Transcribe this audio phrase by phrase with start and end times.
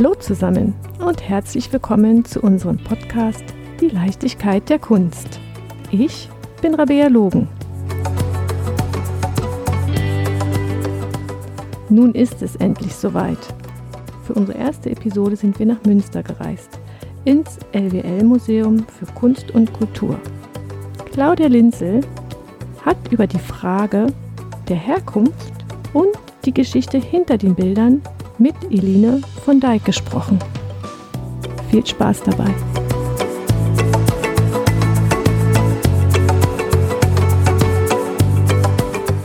[0.00, 0.74] Hallo zusammen
[1.04, 3.42] und herzlich willkommen zu unserem Podcast
[3.80, 5.40] Die Leichtigkeit der Kunst.
[5.90, 6.28] Ich
[6.62, 7.48] bin Rabea Logen.
[11.88, 13.40] Nun ist es endlich soweit.
[14.22, 16.78] Für unsere erste Episode sind wir nach Münster gereist,
[17.24, 20.16] ins LWL-Museum für Kunst und Kultur.
[21.10, 22.02] Claudia Linzel
[22.84, 24.06] hat über die Frage
[24.68, 25.52] der Herkunft
[25.92, 28.00] und die Geschichte hinter den Bildern
[28.38, 30.38] mit Eline von Dijk gesprochen.
[31.70, 32.54] Viel Spaß dabei.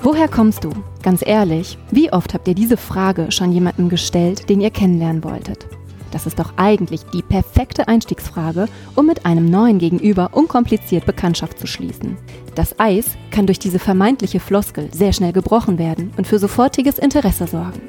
[0.02, 0.72] Woher kommst du?
[1.02, 5.66] Ganz ehrlich, wie oft habt ihr diese Frage schon jemandem gestellt, den ihr kennenlernen wolltet?
[6.12, 11.66] Das ist doch eigentlich die perfekte Einstiegsfrage, um mit einem neuen Gegenüber unkompliziert Bekanntschaft zu
[11.66, 12.18] schließen.
[12.54, 17.48] Das Eis kann durch diese vermeintliche Floskel sehr schnell gebrochen werden und für sofortiges Interesse
[17.48, 17.82] sorgen.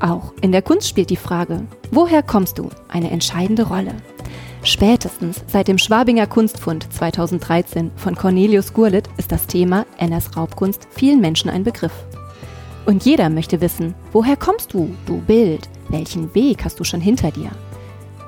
[0.00, 3.94] Auch in der Kunst spielt die Frage, woher kommst du, eine entscheidende Rolle.
[4.62, 11.20] Spätestens seit dem Schwabinger Kunstfund 2013 von Cornelius Gurlitt ist das Thema NS Raubkunst vielen
[11.20, 11.92] Menschen ein Begriff.
[12.86, 15.68] Und jeder möchte wissen, woher kommst du, du Bild?
[15.88, 17.50] Welchen Weg hast du schon hinter dir?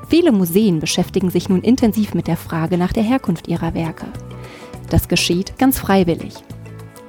[0.09, 4.07] Viele Museen beschäftigen sich nun intensiv mit der Frage nach der Herkunft ihrer Werke.
[4.89, 6.35] Das geschieht ganz freiwillig.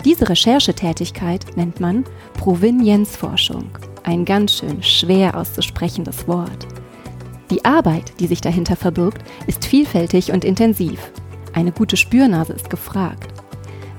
[0.06, 3.70] Diese Recherchetätigkeit nennt man Provenienzforschung
[4.04, 6.68] ein ganz schön schwer auszusprechendes Wort.
[7.50, 11.12] Die Arbeit, die sich dahinter verbirgt, ist vielfältig und intensiv.
[11.54, 13.34] Eine gute Spürnase ist gefragt.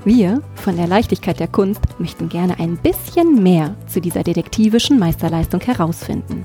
[0.05, 5.61] Wir von der Leichtigkeit der Kunst möchten gerne ein bisschen mehr zu dieser detektivischen Meisterleistung
[5.61, 6.43] herausfinden.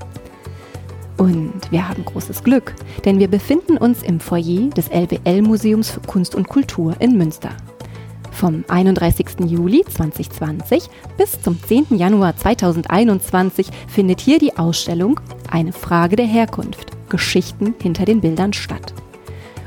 [1.16, 6.36] Und wir haben großes Glück, denn wir befinden uns im Foyer des LWL-Museums für Kunst
[6.36, 7.50] und Kultur in Münster.
[8.30, 9.26] Vom 31.
[9.46, 11.96] Juli 2020 bis zum 10.
[11.96, 16.98] Januar 2021 findet hier die Ausstellung Eine Frage der Herkunft.
[17.08, 18.94] Geschichten hinter den Bildern statt.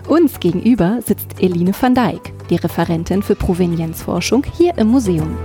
[0.08, 5.38] Uns gegenüber sitzt Eline van Dijk, die Referentin für Provenienzforschung hier im Museum.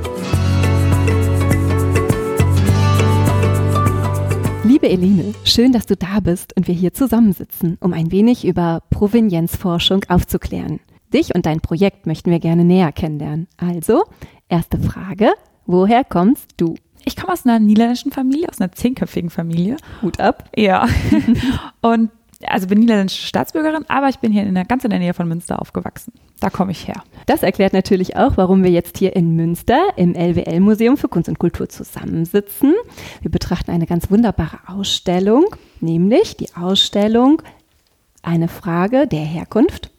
[4.65, 8.83] Liebe Eline, schön, dass du da bist und wir hier zusammensitzen, um ein wenig über
[8.91, 10.81] Provenienzforschung aufzuklären.
[11.17, 13.49] Dich und dein Projekt möchten wir gerne näher kennenlernen.
[13.57, 14.05] Also,
[14.51, 15.33] erste Frage,
[15.65, 16.75] woher kommst du?
[17.07, 19.79] Ich komme aus einer niederländischen Familie, aus einer zehnköpfigen Familie.
[20.03, 20.51] Hut ab.
[20.55, 20.87] Ja.
[21.81, 22.11] und
[22.45, 25.27] also bin niederländische Staatsbürgerin, aber ich bin hier in der, ganz in der Nähe von
[25.27, 26.13] Münster aufgewachsen.
[26.39, 27.03] Da komme ich her.
[27.25, 31.39] Das erklärt natürlich auch, warum wir jetzt hier in Münster im LWL-Museum für Kunst und
[31.39, 32.75] Kultur zusammensitzen.
[33.23, 35.47] Wir betrachten eine ganz wunderbare Ausstellung,
[35.81, 37.41] nämlich die Ausstellung
[38.23, 39.96] Eine Frage der Herkunft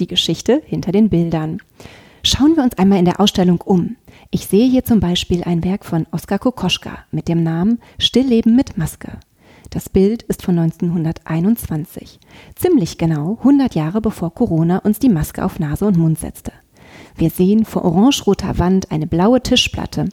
[0.00, 1.58] die Geschichte hinter den Bildern.
[2.22, 3.96] Schauen wir uns einmal in der Ausstellung um.
[4.30, 8.76] Ich sehe hier zum Beispiel ein Werk von Oskar Kokoschka mit dem Namen Stillleben mit
[8.76, 9.18] Maske.
[9.70, 12.18] Das Bild ist von 1921,
[12.56, 16.52] ziemlich genau 100 Jahre bevor Corona uns die Maske auf Nase und Mund setzte.
[17.16, 20.08] Wir sehen vor orangeroter Wand eine blaue Tischplatte.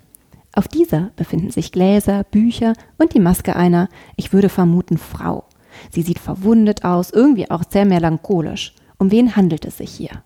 [0.54, 5.46] Auf dieser befinden sich Gläser, Bücher und die Maske einer, ich würde vermuten, Frau.
[5.92, 8.74] Sie sieht verwundet aus, irgendwie auch sehr melancholisch.
[8.98, 10.24] Um wen handelt es sich hier?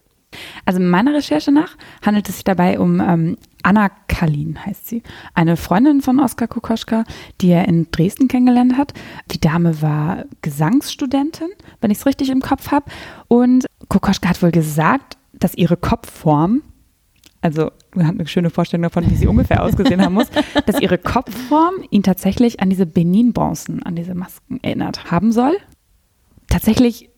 [0.66, 5.04] Also meiner Recherche nach handelt es sich dabei um ähm, Anna Kalin, heißt sie.
[5.34, 7.04] Eine Freundin von Oskar Kokoschka,
[7.42, 8.94] die er in Dresden kennengelernt hat.
[9.32, 11.50] Die Dame war Gesangsstudentin,
[11.82, 12.86] wenn ich es richtig im Kopf habe.
[13.28, 16.62] Und Kokoschka hat wohl gesagt, dass ihre Kopfform,
[17.42, 20.28] also man hat eine schöne Vorstellung davon, wie sie ungefähr ausgesehen haben muss,
[20.66, 25.58] dass ihre Kopfform ihn tatsächlich an diese Benin-Bronzen, an diese Masken erinnert haben soll.
[26.48, 27.11] Tatsächlich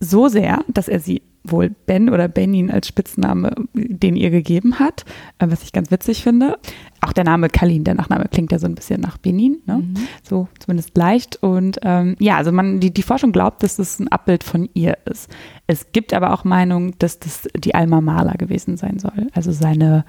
[0.00, 3.54] so sehr, dass er sie wohl Ben oder Benin als Spitzname
[4.00, 5.04] den ihr gegeben hat,
[5.38, 6.58] äh, was ich ganz witzig finde.
[7.00, 9.78] Auch der Name Kalin, der Nachname klingt ja so ein bisschen nach Benin, ne?
[9.78, 9.94] Mhm.
[10.22, 11.42] so zumindest leicht.
[11.42, 14.98] Und ähm, ja, also man, die, die Forschung glaubt, dass das ein Abbild von ihr
[15.06, 15.30] ist.
[15.66, 19.28] Es gibt aber auch Meinungen, dass das die Alma Maler gewesen sein soll.
[19.32, 20.04] Also seine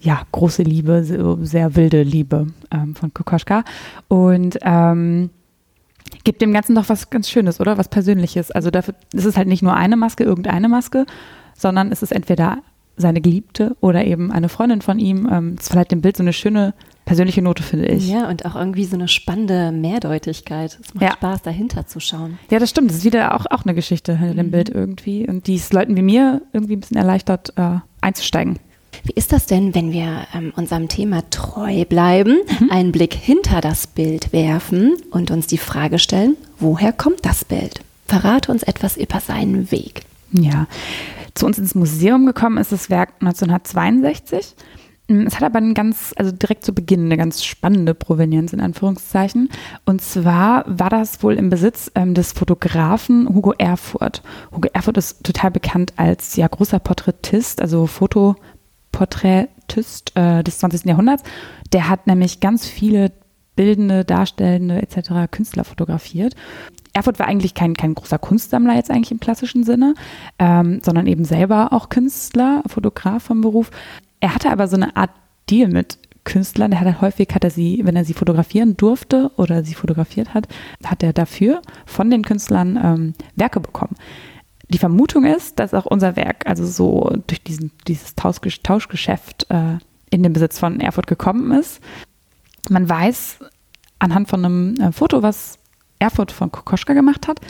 [0.00, 1.04] ja, große Liebe,
[1.42, 3.64] sehr wilde Liebe ähm, von Kokoschka.
[4.08, 5.30] Und ähm,
[6.24, 7.78] gibt dem Ganzen doch was ganz Schönes, oder?
[7.78, 8.50] Was Persönliches.
[8.50, 11.06] Also dafür, es ist halt nicht nur eine Maske, irgendeine Maske,
[11.56, 12.58] sondern es ist entweder
[12.96, 15.28] seine Geliebte oder eben eine Freundin von ihm.
[15.30, 16.74] Ähm, es verleiht dem Bild so eine schöne
[17.04, 18.08] persönliche Note, finde ich.
[18.08, 20.78] Ja, und auch irgendwie so eine spannende Mehrdeutigkeit.
[20.80, 21.12] Es macht ja.
[21.12, 22.38] Spaß, dahinter zu schauen.
[22.50, 22.90] Ja, das stimmt.
[22.90, 24.52] Das ist wieder auch, auch eine Geschichte hinter dem mhm.
[24.52, 25.28] Bild irgendwie.
[25.28, 28.58] Und die es Leuten wie mir irgendwie ein bisschen erleichtert, äh, einzusteigen.
[29.04, 32.70] Wie ist das denn, wenn wir ähm, unserem Thema treu bleiben, mhm.
[32.70, 37.80] einen Blick hinter das Bild werfen und uns die Frage stellen, woher kommt das Bild?
[38.06, 40.02] Verrate uns etwas über seinen Weg.
[40.32, 40.66] Ja,
[41.34, 44.54] zu uns ins Museum gekommen ist das Werk 1962.
[45.08, 48.60] Mm, es hat aber ein ganz, also direkt zu Beginn eine ganz spannende Provenienz in
[48.60, 49.48] Anführungszeichen.
[49.84, 54.22] Und zwar war das wohl im Besitz ähm, des Fotografen Hugo Erfurt.
[54.54, 57.86] Hugo Erfurt ist total bekannt als ja großer Porträtist, also
[58.92, 60.84] Fotoporträtist äh, des 20.
[60.84, 61.22] Jahrhunderts.
[61.72, 63.12] Der hat nämlich ganz viele
[63.56, 65.30] bildende, darstellende etc.
[65.30, 66.34] Künstler fotografiert.
[66.94, 69.94] Erfurt war eigentlich kein, kein großer Kunstsammler jetzt eigentlich im klassischen Sinne,
[70.38, 73.70] ähm, sondern eben selber auch Künstler, Fotograf vom Beruf.
[74.20, 75.10] Er hatte aber so eine Art
[75.48, 76.70] Deal mit Künstlern.
[76.70, 80.34] Der hat halt häufig, hat er sie, wenn er sie fotografieren durfte oder sie fotografiert
[80.34, 80.48] hat,
[80.84, 83.96] hat er dafür von den Künstlern ähm, Werke bekommen.
[84.72, 89.76] Die Vermutung ist, dass auch unser Werk, also so durch diesen, dieses Tauschgeschäft äh,
[90.08, 91.80] in den Besitz von Erfurt gekommen ist.
[92.70, 93.40] Man weiß
[93.98, 95.58] anhand von einem äh, Foto, was
[95.98, 97.40] Erfurt von Kokoschka gemacht hat,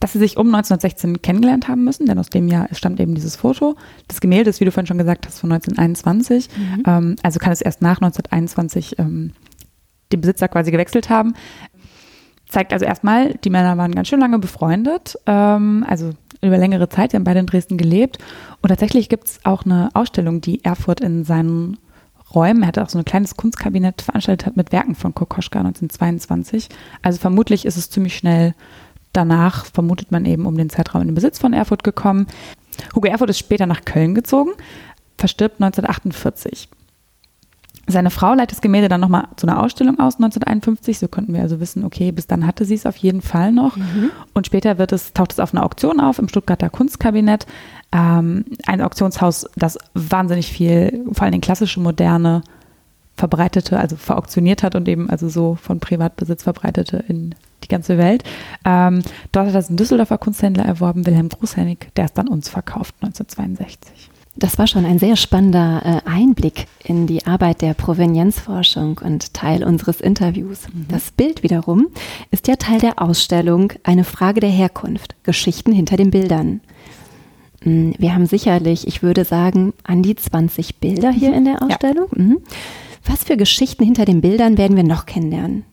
[0.00, 3.36] dass sie sich um 1916 kennengelernt haben müssen, denn aus dem Jahr stammt eben dieses
[3.36, 3.76] Foto.
[4.08, 6.48] Das Gemälde ist, wie du vorhin schon gesagt hast, von 1921.
[6.56, 6.82] Mhm.
[6.84, 9.34] Ähm, also kann es erst nach 1921 ähm,
[10.10, 11.34] den Besitzer quasi gewechselt haben.
[12.48, 16.12] Zeigt also erstmal, die Männer waren ganz schön lange befreundet, ähm, also
[16.42, 18.18] über längere Zeit, die haben beide in Dresden gelebt.
[18.60, 21.78] Und tatsächlich gibt es auch eine Ausstellung, die Erfurt in seinen
[22.34, 22.62] Räumen.
[22.62, 26.68] Er hatte auch so ein kleines Kunstkabinett veranstaltet mit Werken von Kokoschka 1922.
[27.02, 28.54] Also vermutlich ist es ziemlich schnell
[29.12, 32.26] danach, vermutet man eben, um den Zeitraum in den Besitz von Erfurt gekommen.
[32.94, 34.52] Hugo Erfurt ist später nach Köln gezogen,
[35.18, 36.68] verstirbt 1948.
[37.88, 40.98] Seine Frau leitet das Gemälde dann nochmal zu einer Ausstellung aus, 1951.
[40.98, 43.76] So konnten wir also wissen, okay, bis dann hatte sie es auf jeden Fall noch.
[43.76, 44.10] Mhm.
[44.34, 47.46] Und später wird es, taucht es auf einer Auktion auf im Stuttgarter Kunstkabinett
[47.92, 52.42] ähm, ein Auktionshaus, das wahnsinnig viel, vor allem klassische Moderne
[53.16, 57.34] verbreitete, also verauktioniert hat und eben also so von Privatbesitz verbreitete in
[57.64, 58.24] die ganze Welt.
[58.64, 59.02] Ähm,
[59.32, 64.11] dort hat das ein Düsseldorfer Kunsthändler erworben, Wilhelm Großhennig, der es dann uns verkauft 1962.
[64.34, 69.62] Das war schon ein sehr spannender äh, Einblick in die Arbeit der Provenienzforschung und Teil
[69.62, 70.68] unseres Interviews.
[70.72, 70.86] Mhm.
[70.88, 71.88] Das Bild wiederum
[72.30, 76.62] ist ja Teil der Ausstellung Eine Frage der Herkunft, Geschichten hinter den Bildern.
[77.62, 81.36] Mm, wir haben sicherlich, ich würde sagen, an die 20 Bilder hier mhm.
[81.36, 82.08] in der Ausstellung.
[82.16, 82.22] Ja.
[82.22, 82.38] Mhm.
[83.04, 85.64] Was für Geschichten hinter den Bildern werden wir noch kennenlernen?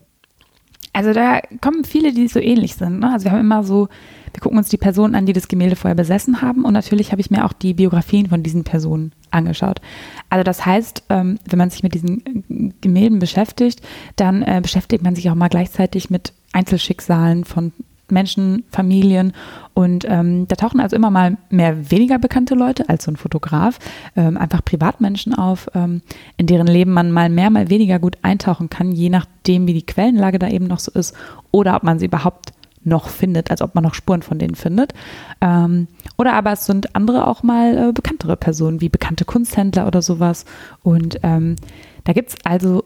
[0.91, 2.99] Also da kommen viele, die so ähnlich sind.
[2.99, 3.13] Ne?
[3.13, 3.87] Also wir haben immer so,
[4.33, 6.65] wir gucken uns die Personen an, die das Gemälde vorher besessen haben.
[6.65, 9.81] Und natürlich habe ich mir auch die Biografien von diesen Personen angeschaut.
[10.29, 13.81] Also das heißt, ähm, wenn man sich mit diesen Gemälden beschäftigt,
[14.15, 17.73] dann äh, beschäftigt man sich auch mal gleichzeitig mit Einzelschicksalen von
[18.11, 19.33] Menschen, Familien
[19.73, 23.79] und ähm, da tauchen also immer mal mehr weniger bekannte Leute als so ein Fotograf,
[24.15, 26.01] ähm, einfach Privatmenschen auf, ähm,
[26.37, 29.85] in deren Leben man mal mehr, mal weniger gut eintauchen kann, je nachdem, wie die
[29.85, 31.15] Quellenlage da eben noch so ist
[31.51, 32.51] oder ob man sie überhaupt
[32.83, 34.93] noch findet, als ob man noch Spuren von denen findet.
[35.41, 35.87] Ähm,
[36.17, 40.45] oder aber es sind andere auch mal äh, bekanntere Personen, wie bekannte Kunsthändler oder sowas.
[40.83, 41.55] Und ähm,
[42.03, 42.83] da gibt es also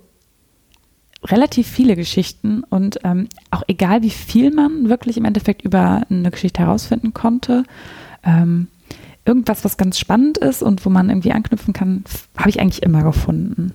[1.26, 6.32] relativ viele Geschichten und ähm, auch egal, wie viel man wirklich im Endeffekt über eine
[6.32, 7.64] Geschichte herausfinden konnte,
[8.24, 8.68] ähm,
[9.26, 12.04] irgendwas, was ganz spannend ist und wo man irgendwie anknüpfen kann,
[12.38, 13.74] habe ich eigentlich immer gefunden.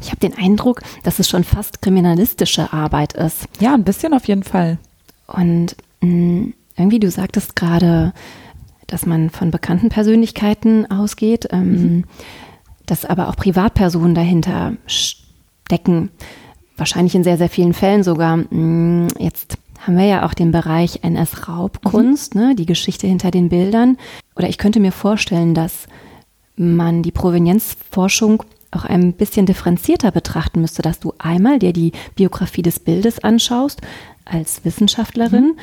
[0.00, 3.46] Ich habe den Eindruck, dass es schon fast kriminalistische Arbeit ist.
[3.60, 4.78] Ja, ein bisschen auf jeden Fall.
[5.26, 8.12] Und mh, mm, irgendwie, du sagtest gerade,
[8.86, 12.04] dass man von bekannten Persönlichkeiten ausgeht, ähm, mhm.
[12.84, 15.26] dass aber auch Privatpersonen dahinter stehen
[15.70, 16.10] decken.
[16.76, 18.36] Wahrscheinlich in sehr, sehr vielen Fällen sogar.
[18.36, 22.40] Mm, jetzt haben wir ja auch den Bereich NS-Raubkunst, mhm.
[22.40, 23.98] ne, die Geschichte hinter den Bildern.
[24.34, 25.86] Oder ich könnte mir vorstellen, dass
[26.56, 28.42] man die Provenienzforschung
[28.76, 33.80] auch ein bisschen differenzierter betrachten müsste, dass du einmal dir die Biografie des Bildes anschaust
[34.24, 35.58] als Wissenschaftlerin mhm.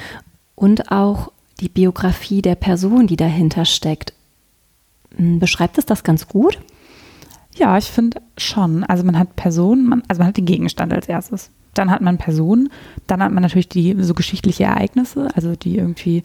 [0.55, 4.13] und auch die Biografie der Person, die dahinter steckt.
[5.17, 6.59] Mm, beschreibt es das ganz gut?
[7.55, 8.83] Ja, ich finde schon.
[8.83, 11.51] Also man hat Personen, man, also man hat den Gegenstand als erstes.
[11.73, 12.69] Dann hat man Personen,
[13.07, 16.21] dann hat man natürlich die so geschichtliche Ereignisse, also die irgendwie,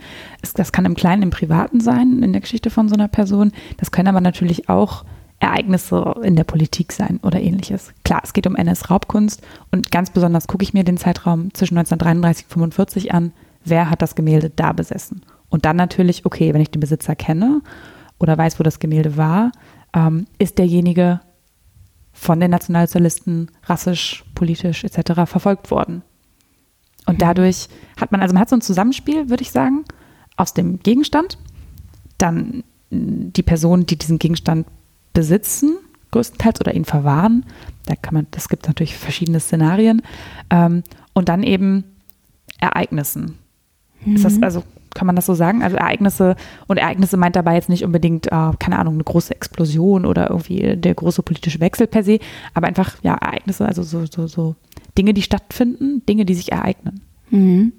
[0.55, 3.53] das kann im Kleinen, im Privaten sein, in der Geschichte von so einer Person.
[3.79, 5.05] Das können aber natürlich auch
[5.41, 7.93] Ereignisse in der Politik sein oder ähnliches.
[8.05, 9.41] Klar, es geht um NS-Raubkunst
[9.71, 13.33] und ganz besonders gucke ich mir den Zeitraum zwischen 1933 und 1945 an.
[13.65, 15.23] Wer hat das Gemälde da besessen?
[15.49, 17.63] Und dann natürlich, okay, wenn ich den Besitzer kenne
[18.19, 19.53] oder weiß, wo das Gemälde war,
[19.95, 21.21] ähm, ist derjenige
[22.13, 25.23] von den Nationalsozialisten rassisch, politisch etc.
[25.25, 26.03] verfolgt worden.
[27.07, 27.21] Und mhm.
[27.21, 27.69] dadurch
[27.99, 29.85] hat man, also man hat so ein Zusammenspiel, würde ich sagen,
[30.37, 31.39] aus dem Gegenstand,
[32.19, 34.67] dann die Personen, die diesen Gegenstand
[35.19, 35.79] besitzen,
[36.13, 37.45] größtenteils oder ihn verwahren.
[37.87, 40.01] Da kann man, das gibt natürlich verschiedene Szenarien.
[40.49, 41.83] Ähm, und dann eben
[42.61, 43.37] Ereignissen.
[44.05, 44.15] Mhm.
[44.15, 44.45] Ist das, mhm.
[44.45, 44.63] also
[44.95, 45.63] Kann man das so sagen?
[45.63, 50.07] Also Ereignisse und Ereignisse meint dabei jetzt nicht unbedingt, äh, keine Ahnung, eine große Explosion
[50.07, 52.21] oder irgendwie der große politische Wechsel per se,
[52.55, 54.55] aber einfach ja Ereignisse, also so, so, so
[54.97, 57.01] Dinge, die stattfinden, Dinge, die sich ereignen.
[57.31, 57.73] Mhm.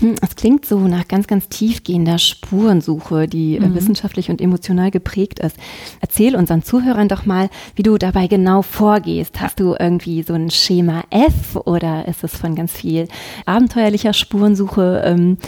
[0.00, 3.74] Hm, es klingt so nach ganz, ganz tiefgehender Spurensuche, die äh, mhm.
[3.74, 5.56] wissenschaftlich und emotional geprägt ist.
[6.00, 9.40] Erzähl unseren Zuhörern doch mal, wie du dabei genau vorgehst.
[9.40, 13.08] Hast du irgendwie so ein Schema F oder ist es von ganz viel
[13.46, 15.38] abenteuerlicher Spurensuche ähm,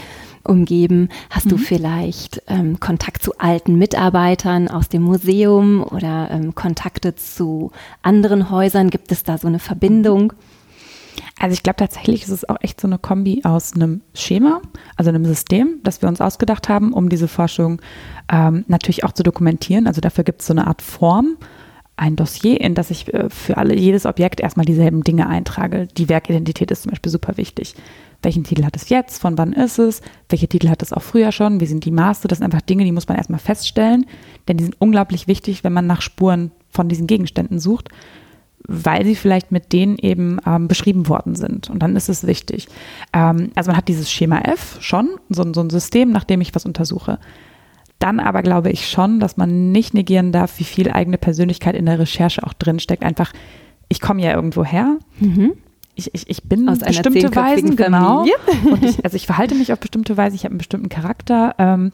[0.43, 1.09] umgeben?
[1.29, 1.49] Hast mhm.
[1.49, 8.49] du vielleicht ähm, Kontakt zu alten Mitarbeitern aus dem Museum oder ähm, Kontakte zu anderen
[8.49, 8.89] Häusern?
[8.89, 10.33] Gibt es da so eine Verbindung?
[11.39, 14.61] Also ich glaube tatsächlich ist es auch echt so eine Kombi aus einem Schema,
[14.95, 17.81] also einem System, das wir uns ausgedacht haben, um diese Forschung
[18.31, 19.87] ähm, natürlich auch zu dokumentieren.
[19.87, 21.37] Also dafür gibt es so eine Art Form,
[21.95, 25.87] ein Dossier, in das ich äh, für alle jedes Objekt erstmal dieselben Dinge eintrage.
[25.97, 27.75] Die Werkidentität ist zum Beispiel super wichtig.
[28.21, 29.21] Welchen Titel hat es jetzt?
[29.21, 30.01] Von wann ist es?
[30.29, 31.59] Welche Titel hat es auch früher schon?
[31.59, 32.27] Wie sind die Maße?
[32.27, 34.05] Das sind einfach Dinge, die muss man erstmal feststellen,
[34.47, 37.89] denn die sind unglaublich wichtig, wenn man nach Spuren von diesen Gegenständen sucht
[38.67, 41.69] weil sie vielleicht mit denen eben ähm, beschrieben worden sind.
[41.69, 42.67] Und dann ist es wichtig.
[43.13, 46.53] Ähm, also man hat dieses Schema F schon, so, so ein System, nach dem ich
[46.55, 47.19] was untersuche.
[47.99, 51.85] Dann aber glaube ich schon, dass man nicht negieren darf, wie viel eigene Persönlichkeit in
[51.85, 53.03] der Recherche auch drinsteckt.
[53.03, 53.31] Einfach,
[53.89, 54.97] ich komme ja irgendwo her.
[55.19, 55.53] Mhm.
[55.95, 58.25] Ich, ich, ich bin Aus bestimmte Weisen, genau.
[58.81, 61.55] Ich, also ich verhalte mich auf bestimmte Weise, ich habe einen bestimmten Charakter.
[61.57, 61.91] Ähm,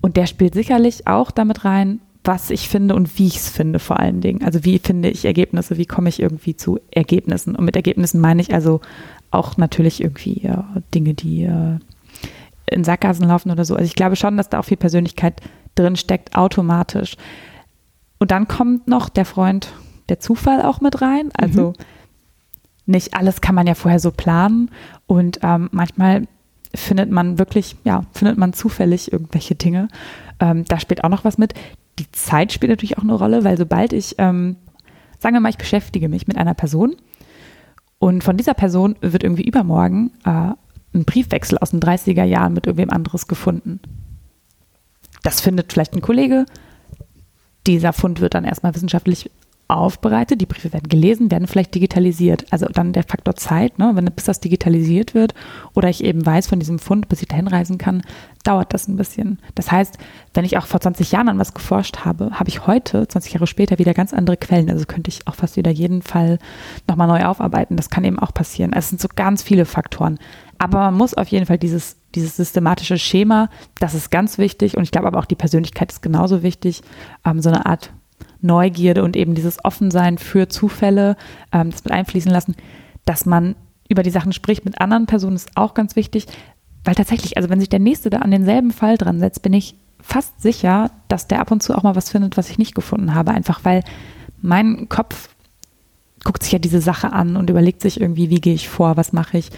[0.00, 3.78] und der spielt sicherlich auch damit rein, was ich finde und wie ich es finde
[3.78, 4.44] vor allen Dingen.
[4.44, 7.56] Also wie finde ich Ergebnisse, wie komme ich irgendwie zu Ergebnissen.
[7.56, 8.80] Und mit Ergebnissen meine ich also
[9.30, 11.78] auch natürlich irgendwie ja, Dinge, die äh,
[12.66, 13.74] in Sackgassen laufen oder so.
[13.74, 15.40] Also ich glaube schon, dass da auch viel Persönlichkeit
[15.74, 17.16] drin steckt, automatisch.
[18.18, 19.72] Und dann kommt noch der Freund,
[20.08, 21.30] der Zufall auch mit rein.
[21.32, 21.74] Also mhm.
[22.86, 24.70] nicht alles kann man ja vorher so planen.
[25.06, 26.26] Und ähm, manchmal
[26.74, 29.88] findet man wirklich, ja, findet man zufällig irgendwelche Dinge.
[30.38, 31.54] Ähm, da spielt auch noch was mit
[32.00, 34.56] die Zeit spielt natürlich auch eine Rolle, weil sobald ich, ähm,
[35.18, 36.96] sagen wir mal, ich beschäftige mich mit einer Person
[37.98, 40.52] und von dieser Person wird irgendwie übermorgen äh,
[40.92, 43.80] ein Briefwechsel aus den 30er Jahren mit irgendwem anderes gefunden.
[45.22, 46.46] Das findet vielleicht ein Kollege.
[47.66, 49.30] Dieser Fund wird dann erstmal wissenschaftlich
[49.70, 52.46] aufbereitet, die Briefe werden gelesen, werden vielleicht digitalisiert.
[52.50, 53.92] Also dann der Faktor Zeit, ne?
[53.94, 55.34] Wenn, bis das digitalisiert wird
[55.74, 58.02] oder ich eben weiß von diesem Fund, bis ich dahin reisen kann,
[58.44, 59.38] dauert das ein bisschen.
[59.54, 59.98] Das heißt,
[60.34, 63.46] wenn ich auch vor 20 Jahren an was geforscht habe, habe ich heute, 20 Jahre
[63.46, 64.70] später, wieder ganz andere Quellen.
[64.70, 66.38] Also könnte ich auch fast wieder jeden Fall
[66.88, 67.76] nochmal neu aufarbeiten.
[67.76, 68.72] Das kann eben auch passieren.
[68.72, 70.18] Es sind so ganz viele Faktoren.
[70.58, 73.48] Aber man muss auf jeden Fall dieses, dieses systematische Schema,
[73.78, 74.76] das ist ganz wichtig.
[74.76, 76.82] Und ich glaube aber auch die Persönlichkeit ist genauso wichtig.
[77.24, 77.92] Ähm, so eine Art
[78.42, 81.16] Neugierde und eben dieses Offensein für Zufälle,
[81.52, 82.54] ähm, das mit einfließen lassen,
[83.04, 83.56] dass man
[83.88, 86.26] über die Sachen spricht mit anderen Personen, ist auch ganz wichtig,
[86.84, 89.74] weil tatsächlich, also wenn sich der Nächste da an denselben Fall dran setzt, bin ich
[90.00, 93.14] fast sicher, dass der ab und zu auch mal was findet, was ich nicht gefunden
[93.14, 93.82] habe, einfach weil
[94.40, 95.28] mein Kopf
[96.24, 99.12] guckt sich ja diese Sache an und überlegt sich irgendwie, wie gehe ich vor, was
[99.12, 99.50] mache ich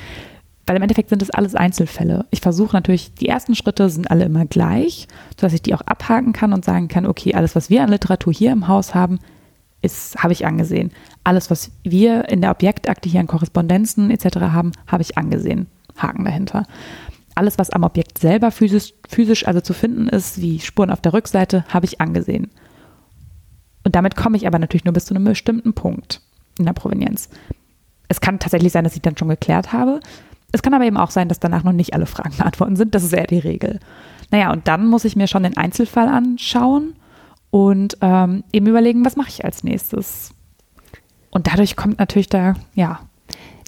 [0.66, 2.26] weil im Endeffekt sind das alles Einzelfälle.
[2.30, 6.32] Ich versuche natürlich, die ersten Schritte sind alle immer gleich, sodass ich die auch abhaken
[6.32, 9.18] kann und sagen kann, okay, alles, was wir an Literatur hier im Haus haben,
[10.16, 10.92] habe ich angesehen.
[11.24, 14.36] Alles, was wir in der Objektakte hier an Korrespondenzen etc.
[14.36, 15.66] haben, habe ich angesehen.
[15.96, 16.64] Haken dahinter.
[17.34, 21.12] Alles, was am Objekt selber physisch, physisch also zu finden ist, wie Spuren auf der
[21.12, 22.50] Rückseite, habe ich angesehen.
[23.84, 26.20] Und damit komme ich aber natürlich nur bis zu einem bestimmten Punkt
[26.58, 27.28] in der Provenienz.
[28.08, 29.98] Es kann tatsächlich sein, dass ich dann schon geklärt habe,
[30.52, 32.94] es kann aber eben auch sein, dass danach noch nicht alle Fragen beantwortet sind.
[32.94, 33.80] Das ist eher die Regel.
[34.30, 36.94] Naja, und dann muss ich mir schon den Einzelfall anschauen
[37.50, 40.34] und ähm, eben überlegen, was mache ich als nächstes.
[41.30, 43.00] Und dadurch kommt natürlich da, ja,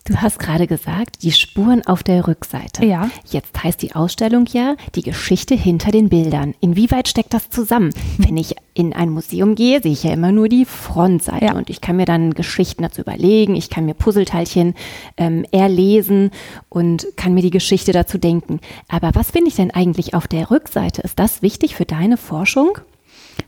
[0.07, 2.85] Du hast gerade gesagt, die Spuren auf der Rückseite.
[2.85, 3.09] Ja.
[3.31, 6.55] Jetzt heißt die Ausstellung ja die Geschichte hinter den Bildern.
[6.61, 7.89] Inwieweit steckt das zusammen?
[8.19, 11.55] Wenn ich in ein Museum gehe, sehe ich ja immer nur die Frontseite ja.
[11.55, 14.75] und ich kann mir dann Geschichten dazu überlegen, ich kann mir Puzzleteilchen
[15.17, 16.33] ähm, erlesen
[16.69, 18.61] und kann mir die Geschichte dazu denken.
[18.89, 21.01] Aber was finde ich denn eigentlich auf der Rückseite?
[21.01, 22.77] Ist das wichtig für deine Forschung?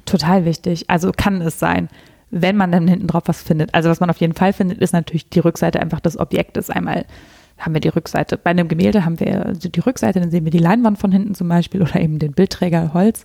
[0.06, 0.88] Total wichtig.
[0.88, 1.90] Also kann es sein
[2.42, 3.74] wenn man dann hinten drauf was findet.
[3.74, 6.70] Also was man auf jeden Fall findet, ist natürlich die Rückseite einfach des Objektes.
[6.70, 7.06] Einmal
[7.58, 8.36] haben wir die Rückseite.
[8.36, 11.48] Bei einem Gemälde haben wir die Rückseite, dann sehen wir die Leinwand von hinten zum
[11.48, 13.24] Beispiel oder eben den Bildträger Holz.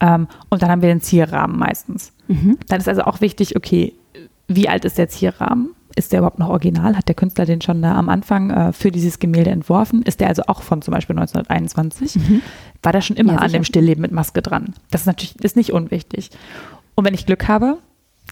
[0.00, 2.12] Ähm, und dann haben wir den Zierrahmen meistens.
[2.28, 2.58] Mhm.
[2.68, 3.92] Dann ist also auch wichtig, okay,
[4.48, 5.70] wie alt ist der Zierrahmen?
[5.94, 6.96] Ist der überhaupt noch original?
[6.96, 10.02] Hat der Künstler den schon da am Anfang äh, für dieses Gemälde entworfen?
[10.02, 12.16] Ist der also auch von zum Beispiel 1921?
[12.16, 12.42] Mhm.
[12.82, 14.74] War da schon immer ja, an dem Stillleben mit Maske dran?
[14.90, 16.30] Das ist natürlich ist nicht unwichtig.
[16.94, 17.78] Und wenn ich Glück habe,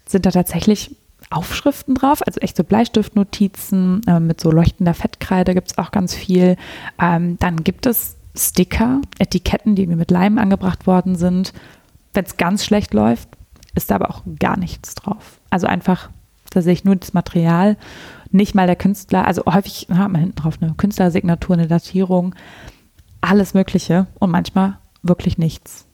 [0.06, 0.96] sind da tatsächlich
[1.30, 6.14] Aufschriften drauf, also echt so Bleistiftnotizen äh, mit so leuchtender Fettkreide gibt es auch ganz
[6.14, 6.56] viel.
[7.00, 11.52] Ähm, dann gibt es Sticker, Etiketten, die irgendwie mit Leim angebracht worden sind.
[12.12, 13.28] Wenn es ganz schlecht läuft,
[13.74, 15.40] ist da aber auch gar nichts drauf.
[15.50, 16.10] Also einfach,
[16.50, 17.76] da sehe ich nur das Material,
[18.30, 22.34] nicht mal der Künstler, also häufig hat man hinten drauf eine Künstlersignatur, eine Datierung,
[23.20, 25.86] alles Mögliche und manchmal wirklich nichts.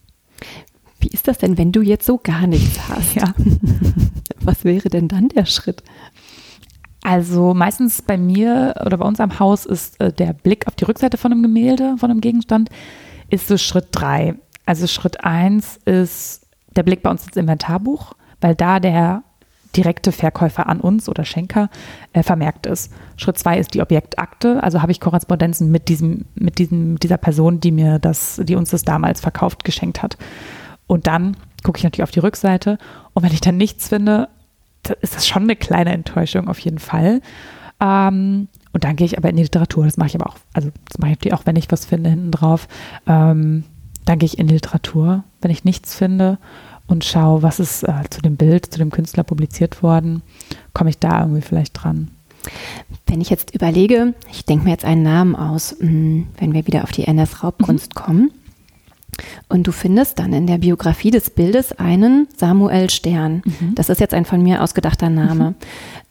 [1.01, 3.15] Wie ist das denn, wenn du jetzt so gar nichts hast?
[3.15, 3.35] Ja.
[4.41, 5.83] Was wäre denn dann der Schritt?
[7.03, 10.85] Also meistens bei mir oder bei uns am Haus ist äh, der Blick auf die
[10.85, 12.69] Rückseite von einem Gemälde, von einem Gegenstand,
[13.31, 14.35] ist so Schritt drei.
[14.67, 19.23] Also Schritt eins ist der Blick bei uns ins Inventarbuch, weil da der
[19.77, 21.71] direkte Verkäufer an uns oder Schenker
[22.13, 22.93] äh, vermerkt ist.
[23.17, 27.61] Schritt zwei ist die Objektakte, also habe ich Korrespondenzen mit diesem, mit diesem, dieser Person,
[27.61, 30.17] die mir das, die uns das damals verkauft, geschenkt hat.
[30.91, 32.77] Und dann gucke ich natürlich auf die Rückseite
[33.15, 34.29] und wenn ich dann nichts finde,
[35.03, 37.21] ist das schon eine kleine Enttäuschung auf jeden Fall.
[37.81, 39.85] Ähm, und dann gehe ich aber in die Literatur.
[39.85, 42.33] Das mache ich aber auch, also das mache ich auch, wenn ich was finde hinten
[42.33, 42.67] drauf.
[43.07, 43.63] Ähm,
[44.05, 46.39] dann gehe ich in die Literatur, wenn ich nichts finde
[46.89, 50.23] und schaue, was ist äh, zu dem Bild, zu dem Künstler publiziert worden.
[50.75, 52.11] Komme ich da irgendwie vielleicht dran?
[53.07, 56.83] Wenn ich jetzt überlege, ich denke mir jetzt einen Namen aus, hm, wenn wir wieder
[56.83, 57.95] auf die NS Raubkunst mhm.
[57.95, 58.31] kommen.
[59.49, 63.43] Und du findest dann in der Biografie des Bildes einen Samuel Stern.
[63.45, 63.75] Mhm.
[63.75, 65.51] Das ist jetzt ein von mir ausgedachter Name.
[65.51, 65.55] Mhm.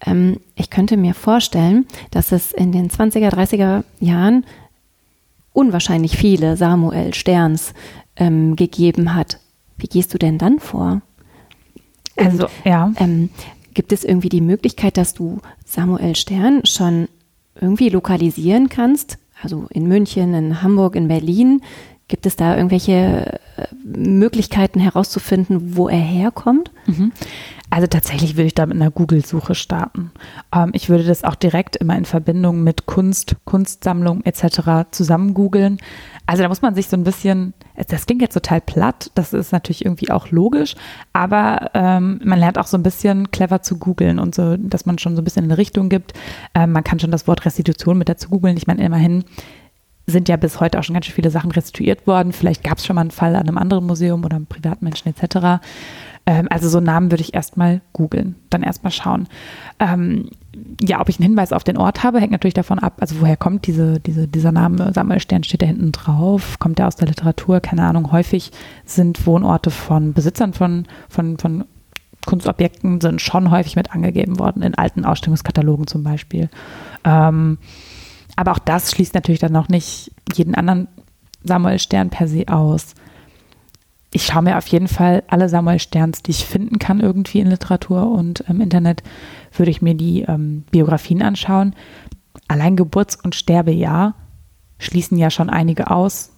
[0.06, 4.46] Ähm, ich könnte mir vorstellen, dass es in den 20er, 30er Jahren
[5.54, 7.74] unwahrscheinlich viele Samuel Sterns
[8.16, 9.40] ähm, gegeben hat.
[9.78, 11.02] Wie gehst du denn dann vor?
[12.16, 12.92] Also, Und, ja.
[12.98, 13.30] Ähm,
[13.74, 17.08] gibt es irgendwie die Möglichkeit, dass du Samuel Stern schon
[17.60, 19.18] irgendwie lokalisieren kannst?
[19.42, 21.62] Also in München, in Hamburg, in Berlin,
[22.10, 26.72] Gibt es da irgendwelche äh, Möglichkeiten herauszufinden, wo er herkommt?
[26.88, 27.12] Mhm.
[27.70, 30.12] Also tatsächlich würde ich da mit einer Google-Suche starten.
[30.54, 34.90] Ähm, ich würde das auch direkt immer in Verbindung mit Kunst, Kunstsammlung etc.
[34.90, 35.78] zusammen googeln.
[36.26, 37.54] Also da muss man sich so ein bisschen,
[37.90, 40.76] das klingt jetzt total platt, das ist natürlich irgendwie auch logisch,
[41.14, 44.98] aber ähm, man lernt auch so ein bisschen clever zu googeln und so, dass man
[44.98, 46.14] schon so ein bisschen in eine Richtung gibt.
[46.56, 48.58] Ähm, man kann schon das Wort Restitution mit dazu googeln.
[48.58, 49.26] Ich meine, immerhin
[50.10, 52.34] sind ja bis heute auch schon ganz schön viele Sachen restituiert worden.
[52.34, 55.62] Vielleicht gab es schon mal einen Fall an einem anderen Museum oder einem Privatmenschen etc.
[56.26, 59.28] Ähm, also so Namen würde ich erstmal googeln, dann erstmal schauen.
[59.80, 60.30] Ähm,
[60.82, 63.38] ja, ob ich einen Hinweis auf den Ort habe, hängt natürlich davon ab, also woher
[63.38, 67.60] kommt diese, diese, dieser Name, Sammelstern steht da hinten drauf, kommt der aus der Literatur,
[67.60, 68.12] keine Ahnung.
[68.12, 68.52] Häufig
[68.86, 71.66] sind Wohnorte von Besitzern von, von, von
[72.26, 76.50] Kunstobjekten sind schon häufig mit angegeben worden, in alten Ausstellungskatalogen zum Beispiel.
[77.04, 77.58] Ähm,
[78.40, 80.88] aber auch das schließt natürlich dann noch nicht jeden anderen
[81.44, 82.96] Samuel Stern per se aus.
[84.14, 87.50] Ich schaue mir auf jeden Fall alle Samuel Sterns, die ich finden kann, irgendwie in
[87.50, 89.04] Literatur und im Internet,
[89.52, 91.76] würde ich mir die ähm, Biografien anschauen.
[92.48, 94.16] Allein Geburts- und Sterbejahr
[94.78, 96.32] schließen ja schon einige aus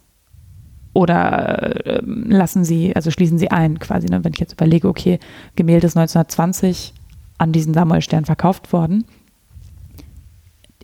[0.94, 4.08] oder äh, lassen sie, also schließen sie ein quasi.
[4.08, 4.24] Ne?
[4.24, 5.20] Wenn ich jetzt überlege, okay,
[5.56, 6.96] Gemälde ist 1920
[7.38, 9.06] an diesen Samuel Stern verkauft worden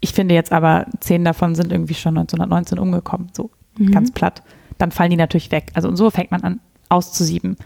[0.01, 3.91] ich finde jetzt aber, zehn davon sind irgendwie schon 1919 umgekommen, so mhm.
[3.91, 4.43] ganz platt.
[4.77, 5.71] Dann fallen die natürlich weg.
[5.73, 7.57] Also und so fängt man an auszusieben.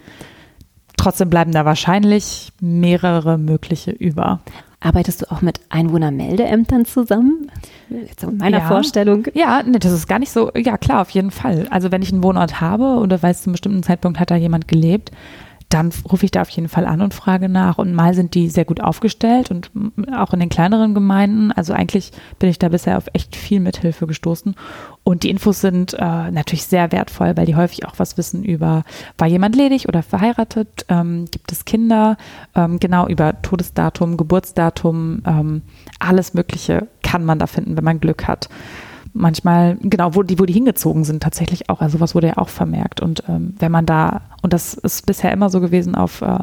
[0.98, 4.42] Trotzdem bleiben da wahrscheinlich mehrere mögliche über.
[4.80, 7.52] Arbeitest du auch mit Einwohnermeldeämtern zusammen?
[7.90, 8.68] Jetzt in meiner ja.
[8.68, 9.28] Vorstellung.
[9.34, 10.52] Ja, nee, das ist gar nicht so.
[10.56, 11.68] Ja, klar, auf jeden Fall.
[11.70, 14.68] Also wenn ich einen Wohnort habe oder weiß, zu einem bestimmten Zeitpunkt hat da jemand
[14.68, 15.12] gelebt,
[15.74, 17.78] dann rufe ich da auf jeden Fall an und frage nach.
[17.78, 19.72] Und mal sind die sehr gut aufgestellt und
[20.14, 21.52] auch in den kleineren Gemeinden.
[21.52, 24.56] Also eigentlich bin ich da bisher auf echt viel Mithilfe gestoßen.
[25.04, 28.84] Und die Infos sind äh, natürlich sehr wertvoll, weil die häufig auch was wissen über,
[29.18, 32.18] war jemand ledig oder verheiratet, ähm, gibt es Kinder,
[32.54, 35.62] ähm, genau über Todesdatum, Geburtsdatum, ähm,
[36.00, 38.50] alles Mögliche kann man da finden, wenn man Glück hat
[39.14, 41.82] manchmal, genau, wo die, wo die hingezogen sind tatsächlich auch.
[41.82, 43.02] Also was wurde ja auch vermerkt.
[43.02, 46.40] Und ähm, wenn man da, und das ist bisher immer so gewesen, auf äh,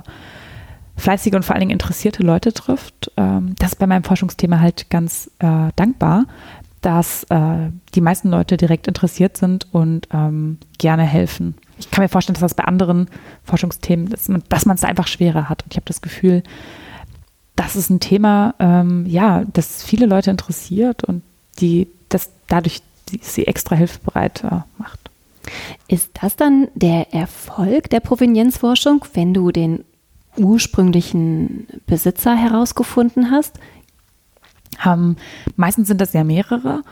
[0.97, 4.91] fleißige und vor allen Dingen interessierte Leute trifft, ähm, das ist bei meinem Forschungsthema halt
[4.91, 6.27] ganz äh, dankbar,
[6.81, 11.55] dass äh, die meisten Leute direkt interessiert sind und ähm, gerne helfen.
[11.79, 13.09] Ich kann mir vorstellen, dass das bei anderen
[13.45, 15.65] Forschungsthemen, dass man es da einfach schwerer hat.
[15.65, 16.43] Und ich habe das Gefühl,
[17.57, 21.23] das ist ein Thema, ähm, ja, das viele Leute interessiert und
[21.61, 22.83] die das dadurch
[23.23, 25.11] sie extra hilfsbereit äh, macht.
[25.87, 29.85] Ist das dann der Erfolg der Provenienzforschung, wenn du den
[30.37, 33.59] ursprünglichen Besitzer herausgefunden hast?
[34.85, 35.17] Ähm,
[35.57, 36.83] meistens sind das ja mehrere.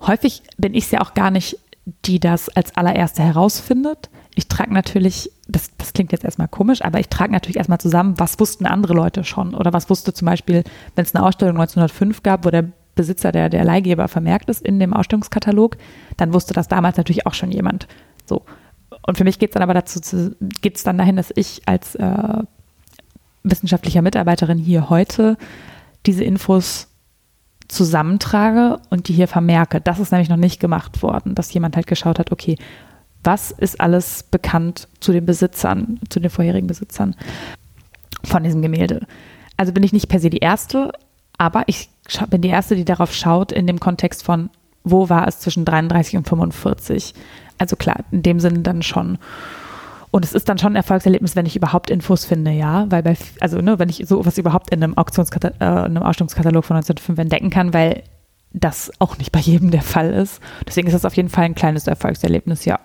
[0.00, 1.58] Häufig bin ich es ja auch gar nicht,
[2.04, 4.10] die das als allererste herausfindet.
[4.34, 8.14] Ich trage natürlich, das, das klingt jetzt erstmal komisch, aber ich trage natürlich erstmal zusammen,
[8.18, 12.22] was wussten andere Leute schon oder was wusste zum Beispiel, wenn es eine Ausstellung 1905
[12.22, 15.76] gab, wo der Besitzer, der, der Leihgeber vermerkt ist in dem Ausstellungskatalog,
[16.16, 17.86] dann wusste das damals natürlich auch schon jemand.
[18.24, 18.42] So.
[19.06, 20.00] Und für mich geht es dann aber dazu,
[20.62, 22.42] geht es dann dahin, dass ich als äh,
[23.44, 25.36] wissenschaftlicher Mitarbeiterin hier heute
[26.06, 26.88] diese Infos
[27.68, 29.80] zusammentrage und die hier vermerke.
[29.80, 32.56] Das ist nämlich noch nicht gemacht worden, dass jemand halt geschaut hat, okay,
[33.24, 37.16] was ist alles bekannt zu den Besitzern, zu den vorherigen Besitzern
[38.22, 39.06] von diesem Gemälde.
[39.56, 40.92] Also bin ich nicht per se die Erste,
[41.38, 41.88] aber ich
[42.30, 44.50] bin die Erste, die darauf schaut in dem Kontext von,
[44.84, 47.14] wo war es zwischen 33 und 45.
[47.58, 49.18] Also klar, in dem Sinne dann schon.
[50.10, 53.16] Und es ist dann schon ein Erfolgserlebnis, wenn ich überhaupt Infos finde, ja, weil bei,
[53.40, 57.18] also ne, wenn ich sowas überhaupt in einem Auktionskatalog, äh, in einem Ausstellungskatalog von 1905
[57.18, 58.02] entdecken kann, weil
[58.52, 60.40] das auch nicht bei jedem der Fall ist.
[60.66, 62.80] Deswegen ist das auf jeden Fall ein kleines Erfolgserlebnis, ja.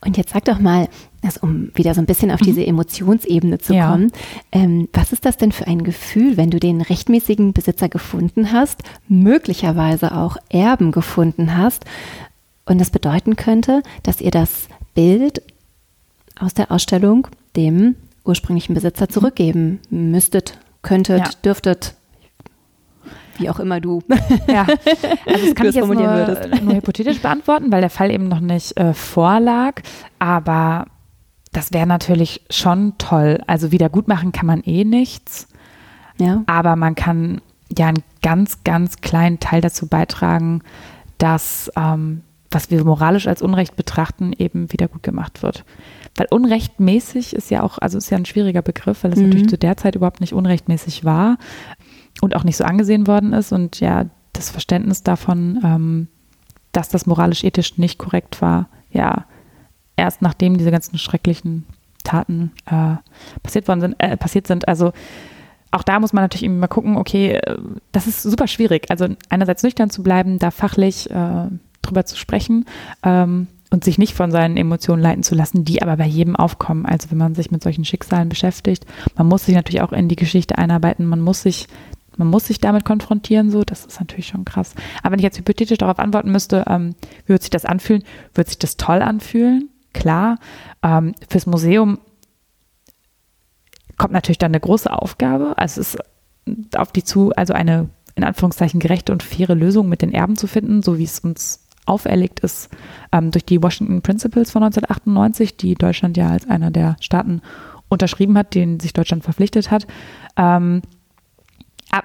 [0.00, 0.88] Und jetzt sag doch mal,
[1.22, 2.44] also um wieder so ein bisschen auf mhm.
[2.44, 3.90] diese Emotionsebene zu ja.
[3.90, 4.12] kommen,
[4.52, 8.82] ähm, was ist das denn für ein Gefühl, wenn du den rechtmäßigen Besitzer gefunden hast,
[9.08, 11.84] möglicherweise auch Erben gefunden hast
[12.64, 15.42] und das bedeuten könnte, dass ihr das Bild
[16.38, 21.30] aus der Ausstellung dem ursprünglichen Besitzer zurückgeben müsstet, könntet, ja.
[21.44, 21.94] dürftet,
[23.38, 24.00] wie auch immer du
[24.48, 24.66] ja.
[25.26, 28.76] Also das kann ich jetzt nur, nur, hypothetisch beantworten, weil der Fall eben noch nicht
[28.76, 29.82] äh, vorlag.
[30.18, 30.86] Aber
[31.52, 33.40] das wäre natürlich schon toll.
[33.46, 35.48] Also wiedergutmachen kann man eh nichts.
[36.18, 36.42] Ja.
[36.46, 37.40] Aber man kann
[37.76, 40.62] ja einen ganz, ganz kleinen Teil dazu beitragen,
[41.18, 45.64] dass ähm, was wir moralisch als Unrecht betrachten, eben wieder gut gemacht wird.
[46.16, 49.26] Weil unrechtmäßig ist ja auch, also ist ja ein schwieriger Begriff, weil es mhm.
[49.26, 51.36] natürlich zu der Zeit überhaupt nicht unrechtmäßig war
[52.20, 53.52] und auch nicht so angesehen worden ist.
[53.52, 56.08] Und ja, das Verständnis davon, ähm,
[56.72, 59.24] dass das moralisch-ethisch nicht korrekt war, ja,
[59.96, 61.66] erst nachdem diese ganzen schrecklichen
[62.04, 62.96] Taten äh,
[63.42, 64.68] passiert worden sind, äh, passiert sind.
[64.68, 64.92] Also
[65.70, 67.58] auch da muss man natürlich irgendwie mal gucken, okay, äh,
[67.92, 68.90] das ist super schwierig.
[68.90, 71.48] Also einerseits nüchtern zu bleiben, da fachlich äh,
[71.82, 72.64] drüber zu sprechen
[73.02, 76.86] ähm, und sich nicht von seinen Emotionen leiten zu lassen, die aber bei jedem aufkommen.
[76.86, 80.16] Also wenn man sich mit solchen Schicksalen beschäftigt, man muss sich natürlich auch in die
[80.16, 81.66] Geschichte einarbeiten, man muss sich
[82.18, 84.74] man muss sich damit konfrontieren, so, das ist natürlich schon krass.
[85.02, 88.02] Aber wenn ich jetzt hypothetisch darauf antworten müsste, ähm, wie würde sich das anfühlen?
[88.34, 89.70] Würde sich das toll anfühlen?
[89.92, 90.38] Klar.
[90.82, 91.98] Ähm, fürs Museum
[93.96, 95.56] kommt natürlich dann eine große Aufgabe.
[95.56, 100.02] Also es ist auf die zu, also eine in Anführungszeichen gerechte und faire Lösung mit
[100.02, 102.68] den Erben zu finden, so wie es uns auferlegt ist
[103.12, 107.40] ähm, durch die Washington Principles von 1998, die Deutschland ja als einer der Staaten
[107.88, 109.86] unterschrieben hat, denen sich Deutschland verpflichtet hat.
[110.36, 110.82] Ähm,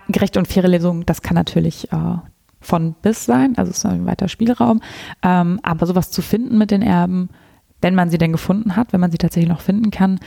[0.07, 2.17] gerechte und faire Lesung, das kann natürlich äh,
[2.61, 4.81] von bis sein, also es ist ein weiter Spielraum.
[5.21, 7.29] Ähm, aber sowas zu finden mit den Erben,
[7.81, 10.19] wenn man sie denn gefunden hat, wenn man sie tatsächlich noch finden kann,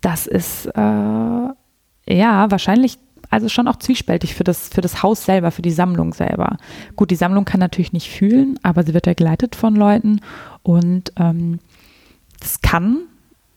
[0.00, 2.98] das ist äh, ja wahrscheinlich
[3.30, 6.56] also schon auch zwiespältig für das, für das Haus selber, für die Sammlung selber.
[6.94, 10.20] Gut, die Sammlung kann natürlich nicht fühlen, aber sie wird ja geleitet von Leuten
[10.62, 11.58] und ähm,
[12.38, 13.00] das kann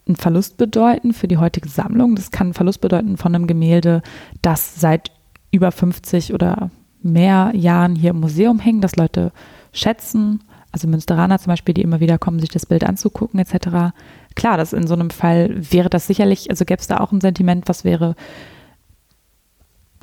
[0.06, 2.16] einen Verlust bedeuten für die heutige Sammlung.
[2.16, 4.02] Das kann einen Verlust bedeuten von einem Gemälde,
[4.42, 5.12] das seit
[5.50, 6.70] über 50 oder
[7.02, 9.32] mehr Jahren hier im Museum hängt, das Leute
[9.72, 10.40] schätzen.
[10.72, 13.94] Also Münsteraner zum Beispiel, die immer wieder kommen, sich das Bild anzugucken etc.
[14.34, 17.20] Klar, das in so einem Fall wäre das sicherlich, also gäbe es da auch ein
[17.20, 18.14] Sentiment, was wäre,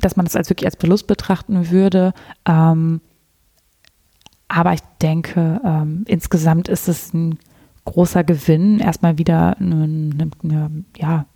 [0.00, 2.12] dass man das als wirklich als Verlust betrachten würde.
[2.46, 3.00] Ähm,
[4.48, 7.38] aber ich denke, ähm, insgesamt ist es ein
[7.84, 11.26] großer Gewinn, erstmal wieder eine, eine, eine ja,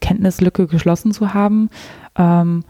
[0.00, 1.70] Kenntnislücke geschlossen zu haben.
[2.16, 2.64] Ähm,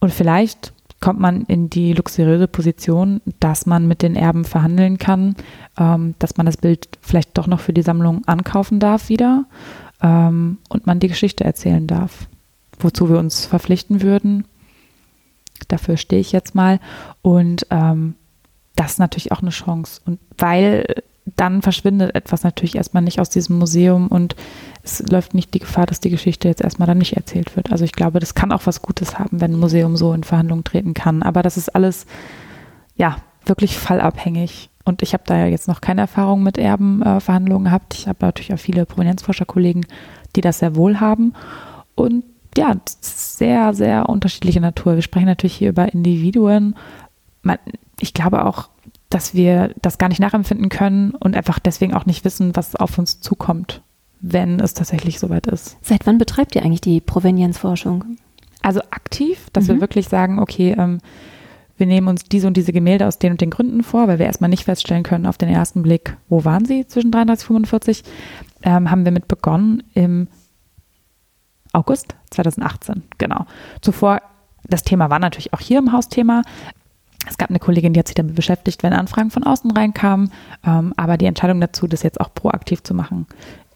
[0.00, 5.34] und vielleicht kommt man in die luxuriöse Position, dass man mit den Erben verhandeln kann,
[5.78, 9.46] ähm, dass man das Bild vielleicht doch noch für die Sammlung ankaufen darf wieder
[10.02, 12.28] ähm, und man die Geschichte erzählen darf,
[12.78, 14.44] wozu wir uns verpflichten würden.
[15.68, 16.80] Dafür stehe ich jetzt mal.
[17.22, 18.14] Und ähm,
[18.76, 20.00] das ist natürlich auch eine Chance.
[20.04, 20.84] Und weil
[21.36, 24.36] dann verschwindet etwas natürlich erstmal nicht aus diesem Museum und
[24.82, 27.70] es läuft nicht die Gefahr, dass die Geschichte jetzt erstmal dann nicht erzählt wird.
[27.70, 30.64] Also ich glaube, das kann auch was Gutes haben, wenn ein Museum so in Verhandlungen
[30.64, 31.22] treten kann.
[31.22, 32.06] Aber das ist alles,
[32.96, 34.70] ja, wirklich fallabhängig.
[34.84, 37.94] Und ich habe da ja jetzt noch keine Erfahrung mit Erbenverhandlungen äh, gehabt.
[37.94, 39.86] Ich habe natürlich auch viele Provenienzforscherkollegen,
[40.34, 41.34] die das sehr wohl haben.
[41.94, 42.24] Und
[42.56, 44.94] ja, sehr, sehr unterschiedliche Natur.
[44.94, 46.76] Wir sprechen natürlich hier über Individuen.
[47.42, 47.58] Man,
[48.00, 48.70] ich glaube auch,
[49.10, 52.98] dass wir das gar nicht nachempfinden können und einfach deswegen auch nicht wissen, was auf
[52.98, 53.82] uns zukommt,
[54.20, 55.76] wenn es tatsächlich soweit ist.
[55.82, 58.16] Seit wann betreibt ihr eigentlich die Provenienzforschung?
[58.62, 59.68] Also aktiv, dass mhm.
[59.68, 60.98] wir wirklich sagen, okay, ähm,
[61.80, 64.26] wir nehmen uns diese und diese Gemälde aus den und den Gründen vor, weil wir
[64.26, 68.04] erstmal nicht feststellen können auf den ersten Blick, wo waren sie zwischen 33 und 45,
[68.62, 70.28] ähm, haben wir mit begonnen im
[71.72, 73.46] August 2018, genau.
[73.80, 74.20] Zuvor,
[74.64, 76.42] das Thema war natürlich auch hier im Haus Thema,
[77.26, 80.32] Es gab eine Kollegin, die hat sich damit beschäftigt, wenn Anfragen von außen reinkamen.
[80.66, 83.26] Ähm, aber die Entscheidung dazu, das jetzt auch proaktiv zu machen,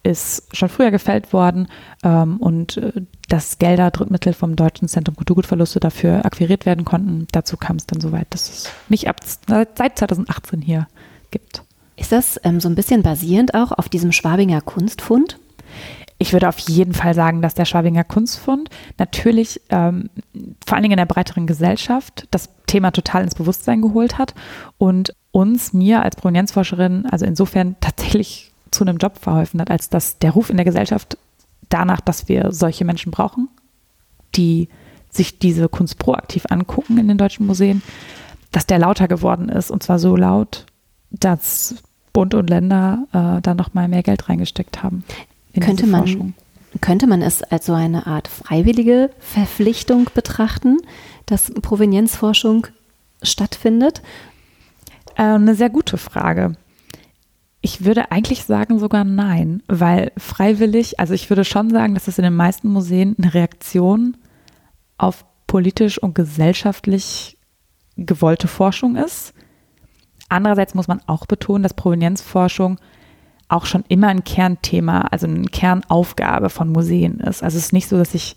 [0.05, 1.67] ist schon früher gefällt worden.
[2.05, 2.93] Ähm, und äh,
[3.29, 8.01] dass Gelder, Drittmittel vom Deutschen Zentrum Kulturgutverluste dafür akquiriert werden konnten, dazu kam es dann
[8.01, 9.17] soweit, dass es mich ab,
[9.49, 10.87] seit 2018 hier
[11.31, 11.63] gibt.
[11.97, 15.39] Ist das ähm, so ein bisschen basierend auch auf diesem Schwabinger Kunstfund?
[16.19, 20.11] Ich würde auf jeden Fall sagen, dass der Schwabinger Kunstfund natürlich ähm,
[20.65, 24.35] vor allen Dingen in der breiteren Gesellschaft das Thema total ins Bewusstsein geholt hat
[24.79, 30.19] und uns, mir als Provenienzforscherin, also insofern tatsächlich zu einem Job verholfen hat, als dass
[30.19, 31.17] der Ruf in der Gesellschaft
[31.69, 33.49] danach, dass wir solche Menschen brauchen,
[34.35, 34.69] die
[35.11, 37.83] sich diese Kunst proaktiv angucken in den deutschen Museen,
[38.53, 40.67] dass der lauter geworden ist und zwar so laut,
[41.11, 41.77] dass
[42.13, 45.05] Bund und Länder äh, da noch mal mehr Geld reingesteckt haben.
[45.61, 46.35] könnte man
[46.81, 50.79] könnte man es als so eine Art freiwillige Verpflichtung betrachten,
[51.27, 52.67] dass Provenienzforschung
[53.23, 54.03] stattfindet?
[55.17, 56.57] Äh, eine sehr gute Frage.
[57.65, 62.19] Ich würde eigentlich sagen sogar nein, weil freiwillig, also ich würde schon sagen, dass es
[62.19, 64.19] in den meisten Museen eine Reaktion
[64.99, 67.39] auf politisch und gesellschaftlich
[67.97, 69.33] gewollte Forschung ist.
[70.29, 72.79] Andererseits muss man auch betonen, dass Provenienzforschung
[73.49, 77.43] auch schon immer ein Kernthema, also eine Kernaufgabe von Museen ist.
[77.43, 78.37] Also es ist nicht so, dass ich,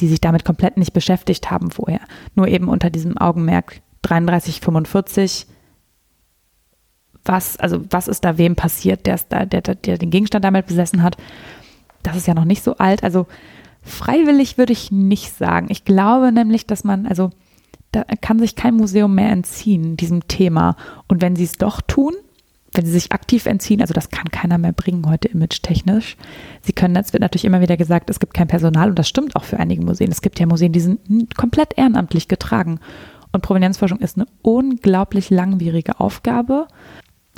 [0.00, 2.02] die sich damit komplett nicht beschäftigt haben vorher,
[2.34, 5.46] nur eben unter diesem Augenmerk 33, 45,
[7.28, 11.02] was, also was ist da wem passiert, der, da, der, der den Gegenstand damit besessen
[11.02, 11.16] hat.
[12.02, 13.04] Das ist ja noch nicht so alt.
[13.04, 13.26] Also
[13.82, 15.68] freiwillig würde ich nicht sagen.
[15.70, 17.30] Ich glaube nämlich, dass man, also
[17.92, 20.76] da kann sich kein Museum mehr entziehen, diesem Thema.
[21.06, 22.14] Und wenn sie es doch tun,
[22.74, 26.16] wenn sie sich aktiv entziehen, also das kann keiner mehr bringen heute image-technisch.
[26.62, 29.36] Sie können, es wird natürlich immer wieder gesagt, es gibt kein Personal und das stimmt
[29.36, 30.10] auch für einige Museen.
[30.10, 32.78] Es gibt ja Museen, die sind komplett ehrenamtlich getragen.
[33.32, 36.66] Und Provenienzforschung ist eine unglaublich langwierige Aufgabe.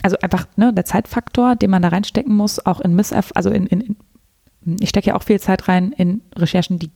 [0.02, 3.66] Also einfach ne, der Zeitfaktor, den man da reinstecken muss, auch in Misserf, also in,
[3.66, 3.96] in, in
[4.80, 6.90] ich stecke ja auch viel Zeit rein in Recherchen, die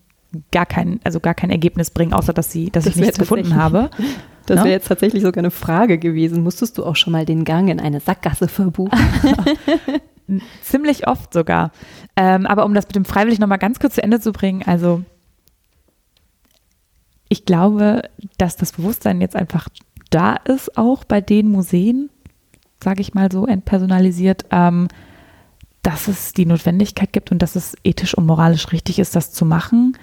[0.53, 3.55] gar kein, also gar kein Ergebnis bringen, außer dass sie, dass das ich nichts gefunden
[3.57, 3.90] habe.
[4.47, 6.43] Das wäre jetzt tatsächlich sogar eine Frage gewesen.
[6.43, 8.99] Musstest du auch schon mal den Gang in eine Sackgasse verbuchen?
[10.62, 11.73] Ziemlich oft sogar.
[12.14, 15.03] Ähm, aber um das mit dem Freiwillig nochmal ganz kurz zu Ende zu bringen, also
[17.31, 18.03] ich glaube,
[18.37, 19.69] dass das Bewusstsein jetzt einfach
[20.11, 22.11] da ist, auch bei den Museen,
[22.85, 24.88] sage ich mal so entpersonalisiert, ähm,
[25.83, 29.44] dass es die Notwendigkeit gibt und dass es ethisch und moralisch richtig ist, das zu
[29.44, 29.99] machen.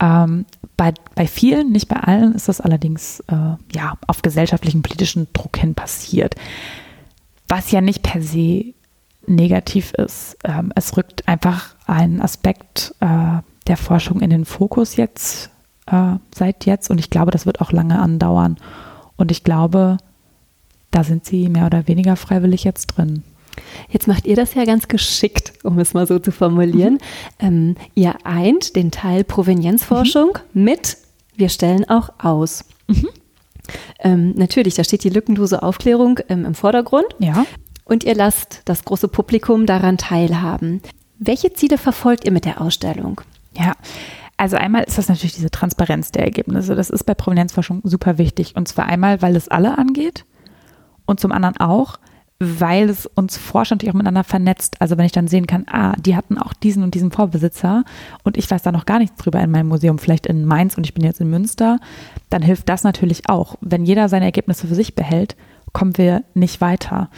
[0.00, 0.44] Ähm,
[0.76, 5.56] bei, bei vielen, nicht bei allen, ist das allerdings äh, ja, auf gesellschaftlichen, politischen Druck
[5.56, 6.34] hin passiert.
[7.48, 8.74] Was ja nicht per se
[9.26, 10.36] negativ ist.
[10.44, 15.50] Ähm, es rückt einfach einen Aspekt äh, der Forschung in den Fokus jetzt,
[15.86, 16.90] äh, seit jetzt.
[16.90, 18.56] Und ich glaube, das wird auch lange andauern.
[19.16, 19.98] Und ich glaube,
[20.94, 23.24] da sind sie mehr oder weniger freiwillig jetzt drin.
[23.88, 26.94] Jetzt macht ihr das ja ganz geschickt, um es mal so zu formulieren.
[27.40, 27.46] Mhm.
[27.46, 30.64] Ähm, ihr eint den Teil Provenienzforschung mhm.
[30.64, 30.96] mit,
[31.36, 32.64] wir stellen auch aus.
[32.86, 33.08] Mhm.
[33.98, 37.06] Ähm, natürlich, da steht die lückenlose Aufklärung ähm, im Vordergrund.
[37.18, 37.44] Ja.
[37.84, 40.80] Und ihr lasst das große Publikum daran teilhaben.
[41.18, 43.20] Welche Ziele verfolgt ihr mit der Ausstellung?
[43.52, 43.72] Ja,
[44.36, 46.74] also einmal ist das natürlich diese Transparenz der Ergebnisse.
[46.76, 48.54] Das ist bei Provenienzforschung super wichtig.
[48.54, 50.24] Und zwar einmal, weil es alle angeht
[51.06, 51.98] und zum anderen auch,
[52.40, 54.80] weil es uns Forscher natürlich auch miteinander vernetzt.
[54.80, 57.84] Also wenn ich dann sehen kann, ah, die hatten auch diesen und diesen Vorbesitzer
[58.22, 60.84] und ich weiß da noch gar nichts drüber in meinem Museum, vielleicht in Mainz und
[60.84, 61.78] ich bin jetzt in Münster,
[62.30, 63.56] dann hilft das natürlich auch.
[63.60, 65.36] Wenn jeder seine Ergebnisse für sich behält,
[65.72, 67.08] kommen wir nicht weiter.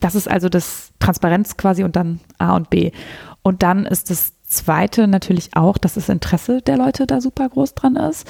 [0.00, 2.92] Das ist also das Transparenz quasi und dann A und B.
[3.42, 7.74] Und dann ist das Zweite natürlich auch, dass das Interesse der Leute da super groß
[7.74, 8.28] dran ist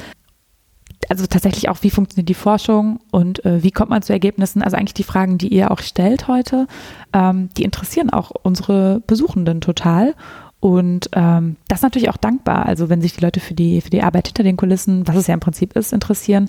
[1.08, 4.62] also tatsächlich auch, wie funktioniert die Forschung und äh, wie kommt man zu Ergebnissen?
[4.62, 6.66] Also eigentlich die Fragen, die ihr auch stellt heute,
[7.12, 10.14] ähm, die interessieren auch unsere Besuchenden total.
[10.60, 12.66] Und ähm, das ist natürlich auch dankbar.
[12.66, 15.26] Also wenn sich die Leute für die, für die Arbeit hinter den Kulissen, was es
[15.26, 16.48] ja im Prinzip ist, interessieren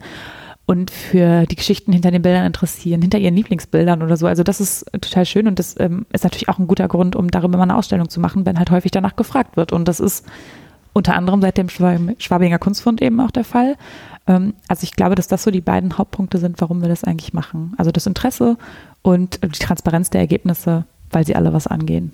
[0.65, 4.27] und für die Geschichten hinter den Bildern interessieren, hinter ihren Lieblingsbildern oder so.
[4.27, 7.31] Also das ist total schön und das ähm, ist natürlich auch ein guter Grund, um
[7.31, 9.71] darüber mal eine Ausstellung zu machen, wenn halt häufig danach gefragt wird.
[9.71, 10.25] Und das ist
[10.93, 13.76] unter anderem seit dem Schwabinger Kunstfund eben auch der Fall.
[14.28, 17.34] Ähm, also ich glaube, dass das so die beiden Hauptpunkte sind, warum wir das eigentlich
[17.34, 17.73] machen.
[17.78, 18.58] Also das Interesse
[19.02, 22.12] und die Transparenz der Ergebnisse, weil sie alle was angehen.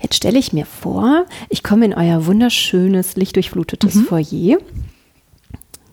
[0.00, 4.04] Jetzt stelle ich mir vor, ich komme in euer wunderschönes, lichtdurchflutetes mhm.
[4.04, 4.58] Foyer.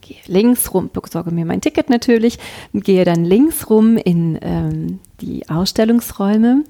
[0.01, 2.39] Gehe links rum, besorge mir mein Ticket natürlich,
[2.73, 6.63] gehe dann links rum in ähm, die Ausstellungsräume,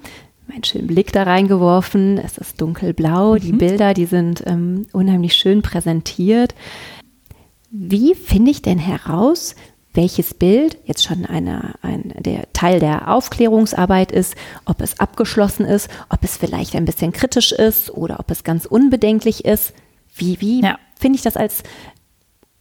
[0.50, 2.18] meinen schönen Blick da reingeworfen.
[2.18, 3.40] Es ist dunkelblau, mhm.
[3.40, 6.56] die Bilder, die sind ähm, unheimlich schön präsentiert.
[7.72, 9.56] Wie finde ich denn heraus,
[9.94, 14.36] welches Bild jetzt schon eine, ein, der Teil der Aufklärungsarbeit ist,
[14.66, 18.66] ob es abgeschlossen ist, ob es vielleicht ein bisschen kritisch ist oder ob es ganz
[18.66, 19.74] unbedenklich ist.
[20.16, 20.78] Wie, wie ja.
[21.00, 21.64] finde ich das als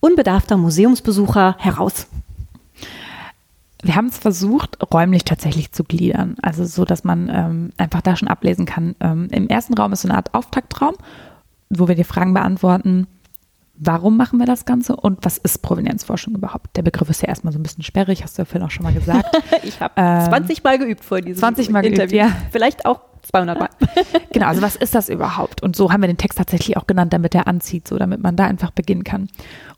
[0.01, 2.07] unbedarfter Museumsbesucher heraus?
[3.83, 6.37] Wir haben es versucht, räumlich tatsächlich zu gliedern.
[6.43, 8.97] Also so, dass man ähm, einfach da schon ablesen kann.
[9.01, 10.95] Ähm, Im ersten Raum ist so eine Art Auftaktraum,
[11.71, 13.07] wo wir die Fragen beantworten,
[13.79, 16.77] warum machen wir das Ganze und was ist Provenienzforschung überhaupt?
[16.77, 18.85] Der Begriff ist ja erstmal so ein bisschen sperrig, hast du ja vorhin auch schon
[18.85, 19.37] mal gesagt.
[19.63, 22.19] ich habe ähm, 20 Mal geübt vor diesem 20 Mal Interview.
[22.19, 22.49] Geübt, ja.
[22.51, 23.69] Vielleicht auch 200 Mal.
[24.33, 25.63] genau, also was ist das überhaupt?
[25.63, 28.37] Und so haben wir den Text tatsächlich auch genannt, damit er anzieht, so damit man
[28.37, 29.29] da einfach beginnen kann.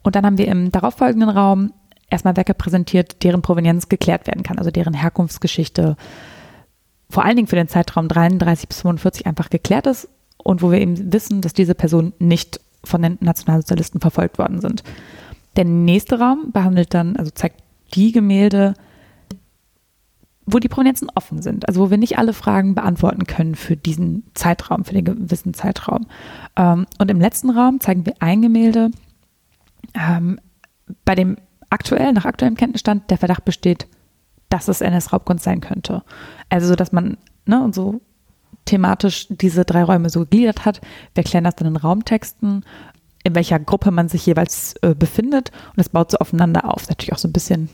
[0.03, 1.73] Und dann haben wir im darauffolgenden Raum
[2.11, 5.97] erstmal Werke präsentiert, deren Provenienz geklärt werden kann, also deren Herkunftsgeschichte
[7.09, 10.81] vor allen Dingen für den Zeitraum 33 bis 45 einfach geklärt ist und wo wir
[10.81, 14.83] eben wissen, dass diese Personen nicht von den Nationalsozialisten verfolgt worden sind.
[15.57, 17.63] Der nächste Raum behandelt dann, also zeigt
[17.95, 18.75] die Gemälde,
[20.47, 24.25] wo die Provenienzen offen sind, also wo wir nicht alle Fragen beantworten können für diesen
[24.35, 26.07] Zeitraum, für den gewissen Zeitraum.
[26.57, 28.91] Ähm, und im letzten Raum zeigen wir ein Gemälde,
[29.95, 30.41] ähm,
[31.05, 31.37] bei dem
[31.71, 33.87] aktuell, nach aktuellem Kenntnisstand, der Verdacht besteht,
[34.49, 36.03] dass es NS-Raubkunst sein könnte.
[36.49, 38.01] Also so, dass man ne, so
[38.65, 40.81] thematisch diese drei Räume so gegliedert hat.
[41.15, 42.65] Wir erklären das dann in Raumtexten,
[43.23, 46.89] in welcher Gruppe man sich jeweils äh, befindet und es baut so aufeinander auf.
[46.89, 47.69] Natürlich auch so ein bisschen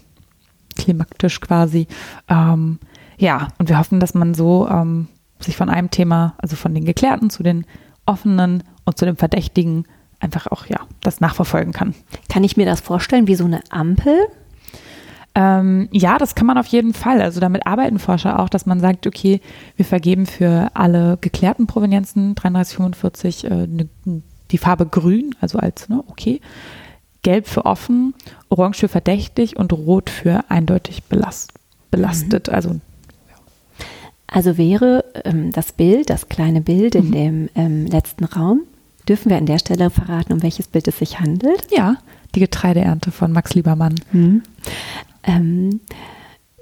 [0.77, 1.87] klimaktisch quasi.
[2.29, 2.79] Ähm,
[3.19, 5.09] ja, und wir hoffen, dass man so ähm,
[5.41, 7.67] sich von einem Thema, also von den Geklärten zu den
[8.05, 9.87] offenen und zu den Verdächtigen
[10.21, 11.95] einfach auch, ja, das nachverfolgen kann.
[12.29, 14.15] Kann ich mir das vorstellen wie so eine Ampel?
[15.35, 17.21] Ähm, ja, das kann man auf jeden Fall.
[17.21, 19.41] Also damit arbeiten Forscher auch, dass man sagt, okay,
[19.77, 23.89] wir vergeben für alle geklärten Provenienzen 3345 äh, ne,
[24.51, 26.41] die Farbe grün, also als, ne, okay,
[27.23, 28.15] gelb für offen,
[28.49, 31.53] orange für verdächtig und rot für eindeutig belast,
[31.91, 32.49] belastet.
[32.49, 32.55] Mhm.
[32.55, 32.81] Also
[34.29, 37.13] also wäre ähm, das Bild, das kleine Bild in mhm.
[37.13, 38.63] dem ähm, letzten Raum,
[39.09, 41.67] dürfen wir an der Stelle verraten, um welches Bild es sich handelt?
[41.71, 41.97] Ja,
[42.35, 43.95] die Getreideernte von Max Liebermann.
[44.13, 44.43] Mhm.
[45.25, 45.81] Ähm,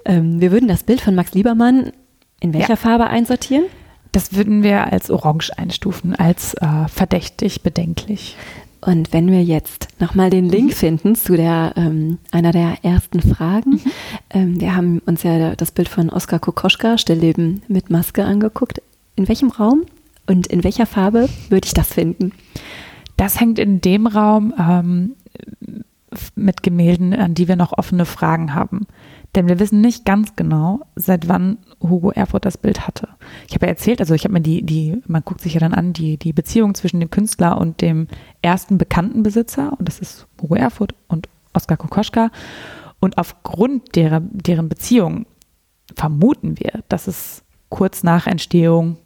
[0.05, 1.91] ähm, wir würden das Bild von Max Liebermann
[2.39, 2.75] in welcher ja.
[2.75, 3.65] Farbe einsortieren?
[4.11, 8.37] Das würden wir als orange einstufen, als äh, verdächtig, bedenklich.
[8.81, 10.73] Und wenn wir jetzt nochmal den Link mhm.
[10.73, 13.81] finden zu der ähm, einer der ersten Fragen, mhm.
[14.29, 18.81] ähm, wir haben uns ja das Bild von Oskar Kokoschka, Stillleben mit Maske, angeguckt.
[19.15, 19.83] In welchem Raum
[20.27, 22.31] und in welcher Farbe würde ich das finden?
[23.17, 25.15] Das hängt in dem Raum ähm,
[26.35, 28.87] mit Gemälden, an die wir noch offene Fragen haben.
[29.35, 33.09] Denn wir wissen nicht ganz genau, seit wann Hugo Erfurt das Bild hatte.
[33.47, 35.73] Ich habe ja erzählt, also ich habe mir die, die, man guckt sich ja dann
[35.73, 38.07] an, die, die Beziehung zwischen dem Künstler und dem
[38.41, 42.31] ersten bekannten Besitzer, und das ist Hugo Erfurt und Oskar Kokoschka.
[43.01, 45.25] Und aufgrund derer, deren Beziehung
[45.95, 48.97] vermuten wir, dass es kurz nach Entstehung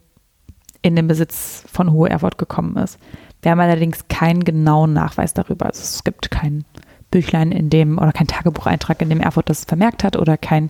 [0.81, 2.97] in den Besitz von Hugo Erfurt gekommen ist.
[3.41, 5.67] Wir haben allerdings keinen genauen Nachweis darüber.
[5.67, 6.65] Also es gibt keinen
[7.11, 10.69] Büchlein, in dem, oder kein Tagebucheintrag, in dem Erfurt das vermerkt hat, oder kein,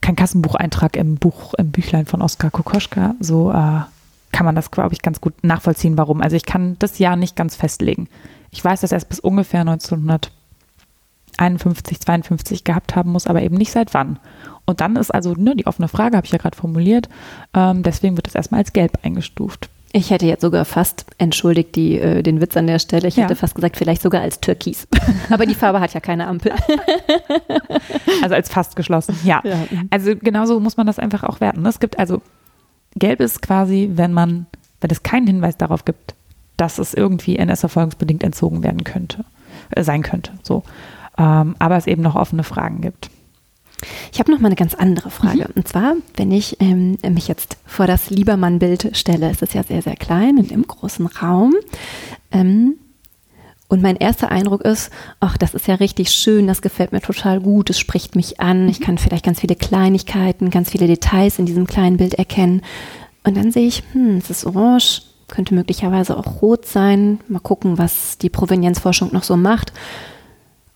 [0.00, 3.14] kein Kassenbucheintrag im Buch, im Büchlein von Oskar Kokoschka.
[3.20, 3.80] So äh,
[4.32, 6.20] kann man das, glaube ich, ganz gut nachvollziehen, warum.
[6.20, 8.08] Also ich kann das Jahr nicht ganz festlegen.
[8.50, 9.64] Ich weiß, dass er es bis ungefähr
[11.38, 14.18] 1951, 52 gehabt haben muss, aber eben nicht seit wann.
[14.64, 17.08] Und dann ist also ne, die offene Frage, habe ich ja gerade formuliert,
[17.54, 19.68] ähm, deswegen wird es erstmal als gelb eingestuft.
[19.94, 23.08] Ich hätte jetzt sogar fast entschuldigt die, äh, den Witz an der Stelle.
[23.08, 23.24] Ich ja.
[23.24, 24.88] hätte fast gesagt, vielleicht sogar als Türkis.
[25.30, 26.52] Aber die Farbe hat ja keine Ampel.
[28.22, 29.40] Also als fast geschlossen, ja.
[29.44, 29.56] ja.
[29.90, 31.66] Also genauso muss man das einfach auch werten.
[31.66, 32.22] Es gibt also,
[32.94, 34.46] gelb ist quasi, wenn man,
[34.80, 36.14] wenn es keinen Hinweis darauf gibt,
[36.56, 39.24] dass es irgendwie NS-erfolgungsbedingt entzogen werden könnte,
[39.70, 40.32] äh, sein könnte.
[40.42, 40.62] So.
[41.18, 43.10] Ähm, aber es eben noch offene Fragen gibt.
[44.12, 45.48] Ich habe noch mal eine ganz andere Frage.
[45.48, 45.52] Mhm.
[45.56, 49.82] Und zwar, wenn ich ähm, mich jetzt vor das Liebermann-Bild stelle, ist es ja sehr,
[49.82, 51.54] sehr klein in dem großen Raum.
[52.30, 52.74] Ähm,
[53.68, 57.40] und mein erster Eindruck ist, ach, das ist ja richtig schön, das gefällt mir total
[57.40, 58.84] gut, es spricht mich an, ich mhm.
[58.84, 62.60] kann vielleicht ganz viele Kleinigkeiten, ganz viele Details in diesem kleinen Bild erkennen.
[63.24, 67.20] Und dann sehe ich, hm, es ist orange, könnte möglicherweise auch rot sein.
[67.28, 69.72] Mal gucken, was die Provenienzforschung noch so macht.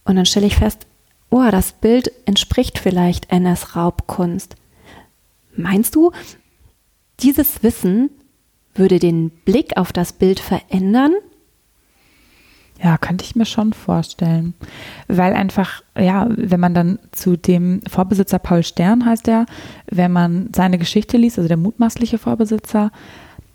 [0.07, 0.87] Und dann stelle ich fest,
[1.31, 4.57] oh, das Bild entspricht vielleicht NS-Raubkunst.
[5.57, 6.13] Meinst du,
[7.21, 8.11] dieses Wissen
[8.75, 11.13] würde den Blick auf das Bild verändern?
[12.83, 14.55] Ja, könnte ich mir schon vorstellen.
[15.09, 19.47] Weil einfach, ja, wenn man dann zu dem Vorbesitzer Paul Stern heißt er,
[19.91, 22.93] wenn man seine Geschichte liest, also der mutmaßliche Vorbesitzer,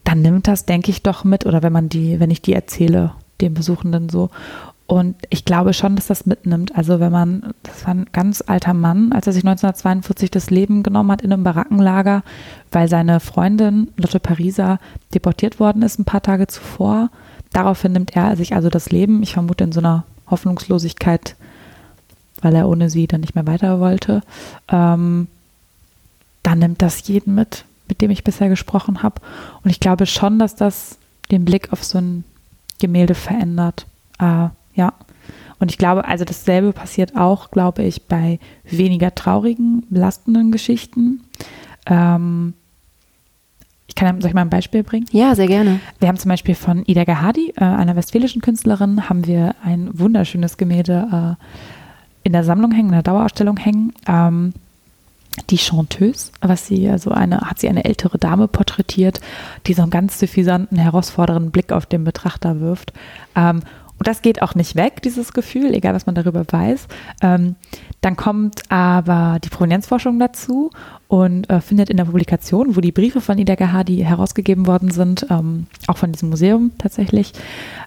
[0.04, 3.14] dann nimmt das, denke ich, doch mit, oder wenn man die, wenn ich die erzähle,
[3.42, 4.30] dem Besuchenden so.
[4.92, 6.76] Und ich glaube schon, dass das mitnimmt.
[6.76, 10.84] Also wenn man, das war ein ganz alter Mann, als er sich 1942 das Leben
[10.84, 12.24] genommen hat in einem Barackenlager,
[12.74, 14.80] weil seine Freundin Lotte Pariser
[15.14, 17.10] deportiert worden ist ein paar Tage zuvor.
[17.54, 21.38] Daraufhin nimmt er sich also das Leben, ich vermute in so einer Hoffnungslosigkeit,
[22.42, 24.24] weil er ohne sie dann nicht mehr weiter wollte.
[24.68, 25.28] Ähm,
[26.44, 29.22] dann nimmt das jeden mit, mit dem ich bisher gesprochen habe.
[29.64, 30.98] Und ich glaube schon, dass das
[31.32, 32.26] den Blick auf so ein
[32.78, 33.86] Gemälde verändert.
[34.20, 34.94] Äh, ja.
[35.60, 41.22] Und ich glaube, also dasselbe passiert auch, glaube ich, bei weniger traurigen, belastenden Geschichten.
[41.86, 42.54] Ähm,
[43.88, 45.06] ich kann, soll ich mal ein Beispiel bringen?
[45.12, 45.80] Ja, sehr gerne.
[46.00, 50.58] Wir haben zum Beispiel von Ida Gehadi, äh, einer westfälischen Künstlerin, haben wir ein wunderschönes
[50.58, 51.46] Gemälde äh,
[52.24, 53.94] in der Sammlung hängen, in der Dauerausstellung hängen.
[54.08, 54.54] Ähm,
[55.50, 59.22] die Chanteuse, was sie, also eine, hat sie eine ältere Dame porträtiert,
[59.68, 62.94] die so einen ganz suffisanten, herausfordernden Blick auf den Betrachter wirft.
[63.36, 63.62] Ähm,
[64.02, 66.88] und das geht auch nicht weg, dieses Gefühl, egal was man darüber weiß.
[67.22, 67.56] Ähm,
[68.02, 70.72] dann kommt aber die Provenienzforschung dazu
[71.08, 75.28] und äh, findet in der Publikation, wo die Briefe von Ida Gehadi herausgegeben worden sind,
[75.30, 77.34] ähm, auch von diesem Museum tatsächlich,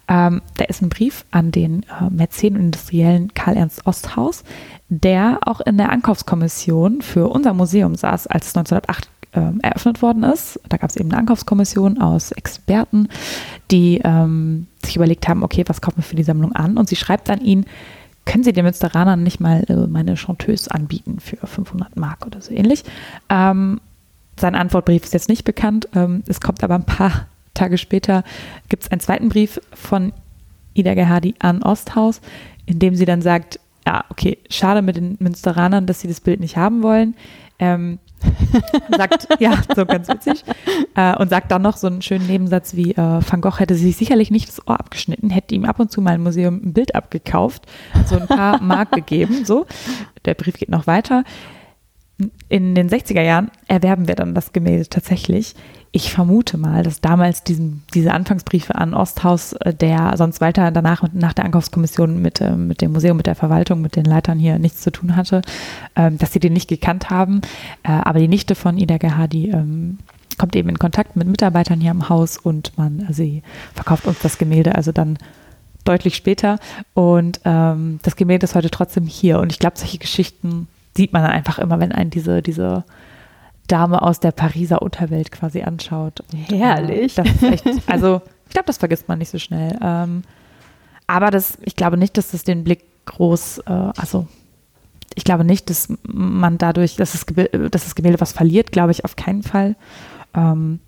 [0.07, 4.45] ähm, da ist ein Brief an den äh, Mäzen und Industriellen Karl Ernst Osthaus,
[4.89, 10.23] der auch in der Ankaufskommission für unser Museum saß, als es 1908 ähm, eröffnet worden
[10.23, 10.61] ist.
[10.69, 13.09] Da gab es eben eine Ankaufskommission aus Experten,
[13.71, 16.77] die ähm, sich überlegt haben, okay, was kaufen wir für die Sammlung an?
[16.77, 17.67] Und sie schreibt an ihn,
[18.25, 22.53] können Sie den Münsteranern nicht mal äh, meine Chanteuse anbieten für 500 Mark oder so
[22.53, 22.85] ähnlich?
[23.29, 23.81] Ähm,
[24.39, 25.89] sein Antwortbrief ist jetzt nicht bekannt.
[25.95, 28.25] Ähm, es kommt aber ein paar Tage später,
[28.69, 30.13] gibt es einen zweiten Brief von
[30.73, 32.21] Ida Gerhardi an Osthaus,
[32.67, 36.41] in dem sie dann sagt, ja, okay, schade mit den Münsteranern, dass sie das Bild
[36.41, 37.15] nicht haben wollen.
[37.59, 37.99] Ähm,
[38.97, 40.45] sagt, ja, so ganz witzig.
[40.95, 43.97] Äh, und sagt dann noch so einen schönen Nebensatz wie, äh, Van Gogh hätte sich
[43.97, 46.95] sicherlich nicht das Ohr abgeschnitten, hätte ihm ab und zu mal im Museum ein Bild
[46.95, 47.67] abgekauft,
[48.07, 49.67] so ein paar Mark gegeben, so.
[50.25, 51.25] Der Brief geht noch weiter.
[52.49, 55.55] In den 60er Jahren erwerben wir dann das Gemälde tatsächlich
[55.97, 61.05] ich vermute mal, dass damals diesen, diese Anfangsbriefe an Osthaus, äh, der sonst weiter danach
[61.13, 64.59] nach der Ankaufskommission mit, äh, mit dem Museum, mit der Verwaltung, mit den Leitern hier
[64.59, 65.43] nichts zu tun hatte,
[65.95, 67.43] ähm, dass sie den nicht gekannt haben.
[67.85, 69.99] Äh, aber die Nichte von Ida Gerhardi ähm,
[70.37, 74.37] kommt eben in Kontakt mit Mitarbeitern hier im Haus und man, sie verkauft uns das
[74.37, 75.17] Gemälde also dann
[75.85, 76.59] deutlich später.
[76.95, 79.39] Und ähm, das Gemälde ist heute trotzdem hier.
[79.39, 80.67] Und ich glaube, solche Geschichten
[80.97, 82.83] sieht man dann einfach immer, wenn einen diese, diese
[83.69, 86.21] Dame aus der Pariser Unterwelt quasi anschaut.
[86.21, 87.19] Und, äh, Herrlich.
[87.19, 89.79] Äh, das ist echt, also ich glaube, das vergisst man nicht so schnell.
[89.83, 90.23] Ähm,
[91.07, 94.27] aber das, ich glaube nicht, dass das den Blick groß, äh, also
[95.15, 98.93] ich glaube nicht, dass man dadurch, dass das, Gemälde, dass das Gemälde was verliert, glaube
[98.93, 99.77] ich auf keinen Fall.
[100.35, 100.81] Ähm,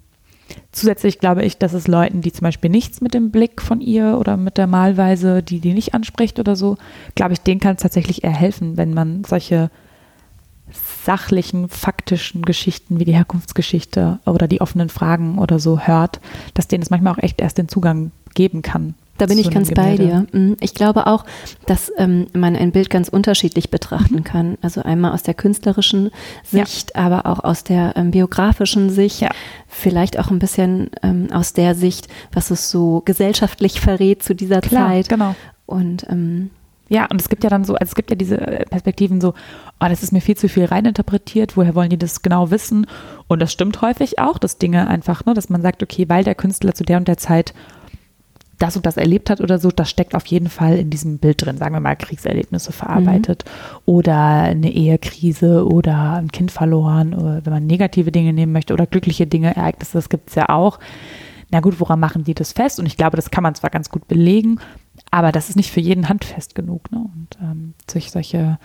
[0.72, 4.16] zusätzlich glaube ich, dass es Leuten, die zum Beispiel nichts mit dem Blick von ihr
[4.18, 6.76] oder mit der Malweise, die die nicht anspricht oder so,
[7.14, 9.70] glaube ich, denen kann es tatsächlich eher helfen, wenn man solche
[11.04, 16.20] sachlichen, faktischen Geschichten wie die Herkunftsgeschichte oder die offenen Fragen oder so hört,
[16.54, 18.94] dass denen es manchmal auch echt erst den Zugang geben kann.
[19.18, 20.26] Da bin ich ganz bei dir.
[20.32, 20.56] Mhm.
[20.60, 21.24] Ich glaube auch,
[21.66, 24.24] dass ähm, man ein Bild ganz unterschiedlich betrachten mhm.
[24.24, 24.58] kann.
[24.62, 26.10] Also einmal aus der künstlerischen
[26.44, 27.02] Sicht, ja.
[27.02, 29.20] aber auch aus der ähm, biografischen Sicht.
[29.20, 29.30] Ja.
[29.68, 34.60] Vielleicht auch ein bisschen ähm, aus der Sicht, was es so gesellschaftlich verrät zu dieser
[34.60, 35.08] Klar, Zeit.
[35.08, 35.34] Genau.
[35.64, 36.50] Und ähm,
[36.88, 39.34] ja, und es gibt ja dann so, also es gibt ja diese äh, Perspektiven so,
[39.80, 42.86] oh, das ist mir viel zu viel reininterpretiert, woher wollen die das genau wissen?
[43.26, 46.36] Und das stimmt häufig auch, dass Dinge einfach, ne, dass man sagt, okay, weil der
[46.36, 47.54] Künstler zu der und der Zeit
[48.58, 51.44] das und das erlebt hat oder so, das steckt auf jeden Fall in diesem Bild
[51.44, 53.80] drin, sagen wir mal Kriegserlebnisse verarbeitet mhm.
[53.84, 58.86] oder eine Ehekrise oder ein Kind verloren oder wenn man negative Dinge nehmen möchte oder
[58.86, 60.78] glückliche Dinge, Ereignisse, das gibt es ja auch.
[61.50, 62.80] Na gut, woran machen die das fest?
[62.80, 64.58] Und ich glaube, das kann man zwar ganz gut belegen,
[65.16, 66.92] aber das ist nicht für jeden handfest genug.
[66.92, 66.98] Ne?
[66.98, 68.58] Und ähm, durch solche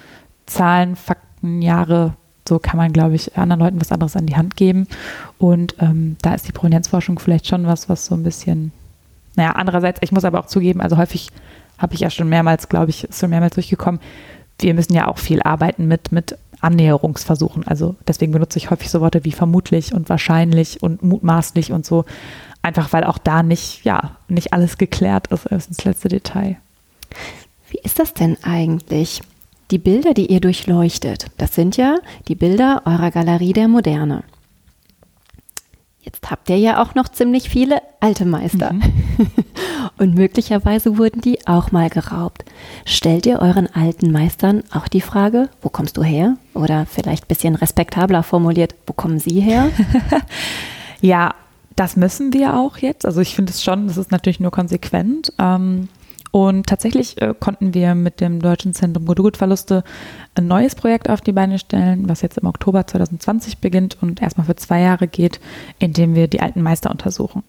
[0.47, 2.13] Zahlen, Fakten, Jahre,
[2.45, 4.85] so kann man, glaube ich, anderen Leuten was anderes an die Hand geben.
[5.37, 8.73] Und ähm, da ist die Provenienzforschung vielleicht schon was, was so ein bisschen,
[9.37, 11.29] naja, andererseits, ich muss aber auch zugeben, also häufig
[11.77, 14.01] habe ich ja schon mehrmals, glaube ich, ist schon mehrmals durchgekommen,
[14.59, 17.65] wir müssen ja auch viel arbeiten mit, mit Annäherungsversuchen.
[17.65, 22.03] Also deswegen benutze ich häufig so Worte wie vermutlich und wahrscheinlich und mutmaßlich und so.
[22.61, 26.57] Einfach weil auch da nicht, ja, nicht alles geklärt ist, erst ins letzte Detail.
[27.69, 29.21] Wie ist das denn eigentlich?
[29.71, 31.97] Die Bilder, die ihr durchleuchtet, das sind ja
[32.27, 34.23] die Bilder eurer Galerie der Moderne.
[36.01, 38.73] Jetzt habt ihr ja auch noch ziemlich viele alte Meister.
[38.73, 38.81] Mhm.
[39.97, 42.43] Und möglicherweise wurden die auch mal geraubt.
[42.85, 46.37] Stellt ihr euren alten Meistern auch die Frage, wo kommst du her?
[46.55, 49.69] Oder vielleicht ein bisschen respektabler formuliert, wo kommen sie her?
[51.01, 51.35] ja,
[51.75, 53.05] das müssen wir auch jetzt.
[53.05, 55.33] Also ich finde es schon, das ist natürlich nur konsequent.
[55.39, 55.87] Ähm,
[56.31, 59.83] Und tatsächlich äh, konnten wir mit dem Deutschen Zentrum Kulturgutverluste
[60.35, 64.47] ein neues Projekt auf die Beine stellen, was jetzt im Oktober 2020 beginnt und erstmal
[64.47, 65.41] für zwei Jahre geht,
[65.79, 67.43] in dem wir die alten Meister untersuchen.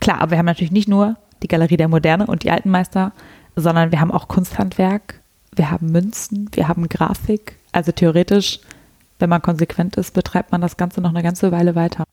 [0.00, 3.12] Klar, aber wir haben natürlich nicht nur die Galerie der Moderne und die alten Meister,
[3.54, 5.20] sondern wir haben auch Kunsthandwerk,
[5.54, 7.56] wir haben Münzen, wir haben Grafik.
[7.70, 8.58] Also theoretisch,
[9.20, 12.04] wenn man konsequent ist, betreibt man das Ganze noch eine ganze Weile weiter.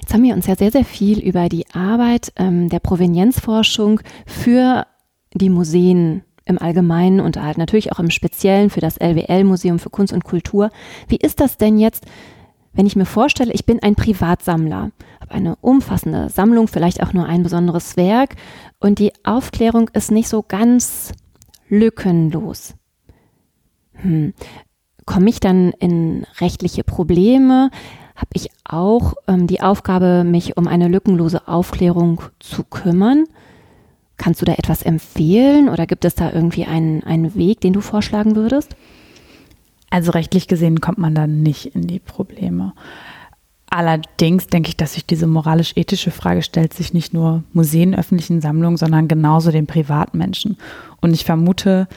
[0.00, 4.86] Jetzt haben wir uns ja sehr, sehr viel über die Arbeit ähm, der Provenienzforschung für
[5.34, 10.12] die Museen im Allgemeinen und halt natürlich auch im Speziellen für das LWL-Museum für Kunst
[10.12, 10.70] und Kultur.
[11.08, 12.04] Wie ist das denn jetzt,
[12.72, 17.26] wenn ich mir vorstelle, ich bin ein Privatsammler, habe eine umfassende Sammlung, vielleicht auch nur
[17.26, 18.36] ein besonderes Werk
[18.78, 21.12] und die Aufklärung ist nicht so ganz
[21.68, 22.74] lückenlos.
[23.94, 24.34] Hm.
[25.04, 27.70] Komme ich dann in rechtliche Probleme?
[28.16, 33.24] Habe ich auch ähm, die Aufgabe, mich um eine lückenlose Aufklärung zu kümmern?
[34.16, 37.82] Kannst du da etwas empfehlen oder gibt es da irgendwie einen, einen Weg, den du
[37.82, 38.74] vorschlagen würdest?
[39.90, 42.72] Also rechtlich gesehen kommt man da nicht in die Probleme.
[43.68, 48.78] Allerdings denke ich, dass sich diese moralisch-ethische Frage stellt sich nicht nur Museen, öffentlichen Sammlungen,
[48.78, 50.56] sondern genauso den Privatmenschen.
[51.02, 51.88] Und ich vermute,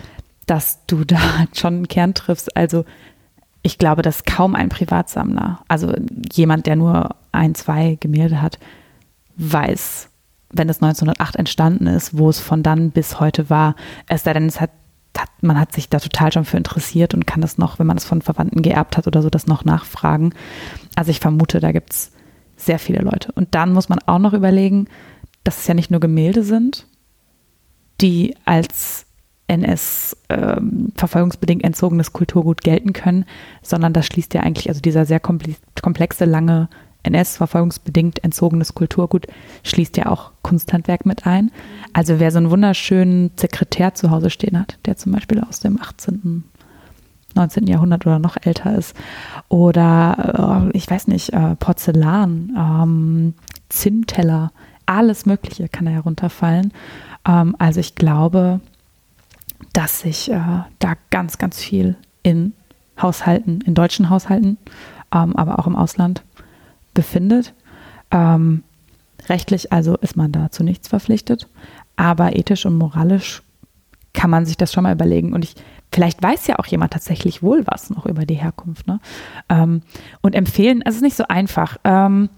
[0.46, 1.20] dass du da
[1.54, 2.58] schon einen Kern triffst.
[2.58, 2.84] Also
[3.62, 5.94] ich glaube, dass kaum ein Privatsammler, also
[6.32, 8.60] jemand, der nur ein, zwei Gemälde hat,
[9.36, 10.10] weiß,
[10.52, 13.76] wenn es 1908 entstanden ist, wo es von dann bis heute war.
[14.08, 14.72] Es sei denn, es hat,
[15.18, 17.98] hat, man hat sich da total schon für interessiert und kann das noch, wenn man
[17.98, 20.34] es von Verwandten geerbt hat oder so, das noch nachfragen.
[20.96, 22.12] Also ich vermute, da gibt es
[22.56, 23.32] sehr viele Leute.
[23.34, 24.88] Und dann muss man auch noch überlegen,
[25.44, 26.88] dass es ja nicht nur Gemälde sind,
[28.02, 29.06] die als
[29.50, 33.26] NS-verfolgungsbedingt ähm, entzogenes Kulturgut gelten können,
[33.62, 36.70] sondern das schließt ja eigentlich, also dieser sehr komplexe, lange
[37.04, 39.28] NS-verfolgungsbedingt entzogenes Kulturgut
[39.64, 41.52] schließt ja auch Kunsthandwerk mit ein.
[41.94, 45.82] Also wer so einen wunderschönen Sekretär zu Hause stehen hat, der zum Beispiel aus dem
[45.82, 46.44] 18.,
[47.36, 47.68] 19.
[47.68, 48.96] Jahrhundert oder noch älter ist,
[49.50, 53.34] oder äh, ich weiß nicht, äh, Porzellan, ähm,
[53.70, 54.52] Zinnteller,
[54.86, 56.74] alles Mögliche kann da herunterfallen.
[57.28, 58.60] Ähm, also ich glaube,
[59.74, 62.54] dass sich äh, da ganz, ganz viel in
[63.02, 64.58] Haushalten, in deutschen Haushalten,
[65.14, 66.24] ähm, aber auch im Ausland
[66.94, 67.54] befindet.
[68.12, 68.64] Ähm,
[69.28, 71.48] rechtlich also ist man dazu nichts verpflichtet,
[71.96, 73.44] aber ethisch und moralisch
[74.14, 75.34] kann man sich das schon mal überlegen.
[75.34, 75.56] Und ich,
[75.92, 78.88] vielleicht weiß ja auch jemand tatsächlich wohl was noch über die Herkunft.
[78.88, 79.00] Ne?
[79.50, 79.82] Ähm,
[80.22, 81.78] und empfehlen, es ist nicht so einfach.
[81.84, 82.30] Ähm,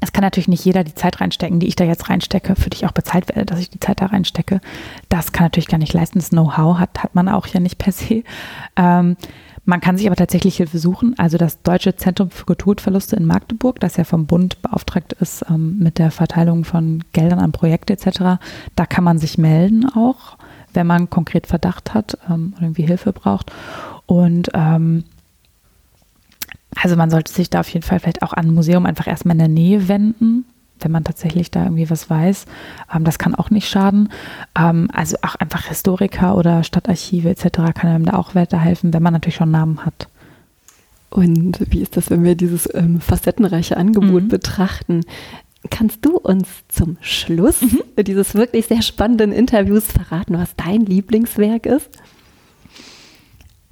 [0.00, 2.78] es kann natürlich nicht jeder die Zeit reinstecken, die ich da jetzt reinstecke, für die
[2.78, 4.60] ich auch bezahlt werde, dass ich die Zeit da reinstecke.
[5.08, 6.18] Das kann natürlich gar nicht leisten.
[6.18, 8.22] Das Know-how hat, hat man auch ja nicht per se.
[8.76, 9.16] Ähm,
[9.64, 11.18] man kann sich aber tatsächlich Hilfe suchen.
[11.18, 15.78] Also das Deutsche Zentrum für Kulturverluste in Magdeburg, das ja vom Bund beauftragt ist ähm,
[15.78, 18.40] mit der Verteilung von Geldern an Projekte etc.,
[18.76, 20.38] da kann man sich melden auch,
[20.72, 23.50] wenn man konkret Verdacht hat ähm, oder irgendwie Hilfe braucht.
[24.06, 25.02] Und ähm,
[26.82, 29.34] also man sollte sich da auf jeden Fall vielleicht auch an ein Museum einfach erstmal
[29.34, 30.44] in der Nähe wenden,
[30.80, 32.46] wenn man tatsächlich da irgendwie was weiß.
[32.94, 34.10] Ähm, das kann auch nicht schaden.
[34.58, 37.72] Ähm, also auch einfach Historiker oder Stadtarchive etc.
[37.74, 40.08] kann einem da auch weiterhelfen, wenn man natürlich schon Namen hat.
[41.08, 44.28] Und wie ist das, wenn wir dieses ähm, facettenreiche Angebot mhm.
[44.28, 45.00] betrachten?
[45.70, 48.04] Kannst du uns zum Schluss mhm.
[48.04, 51.88] dieses wirklich sehr spannenden Interviews verraten, was dein Lieblingswerk ist?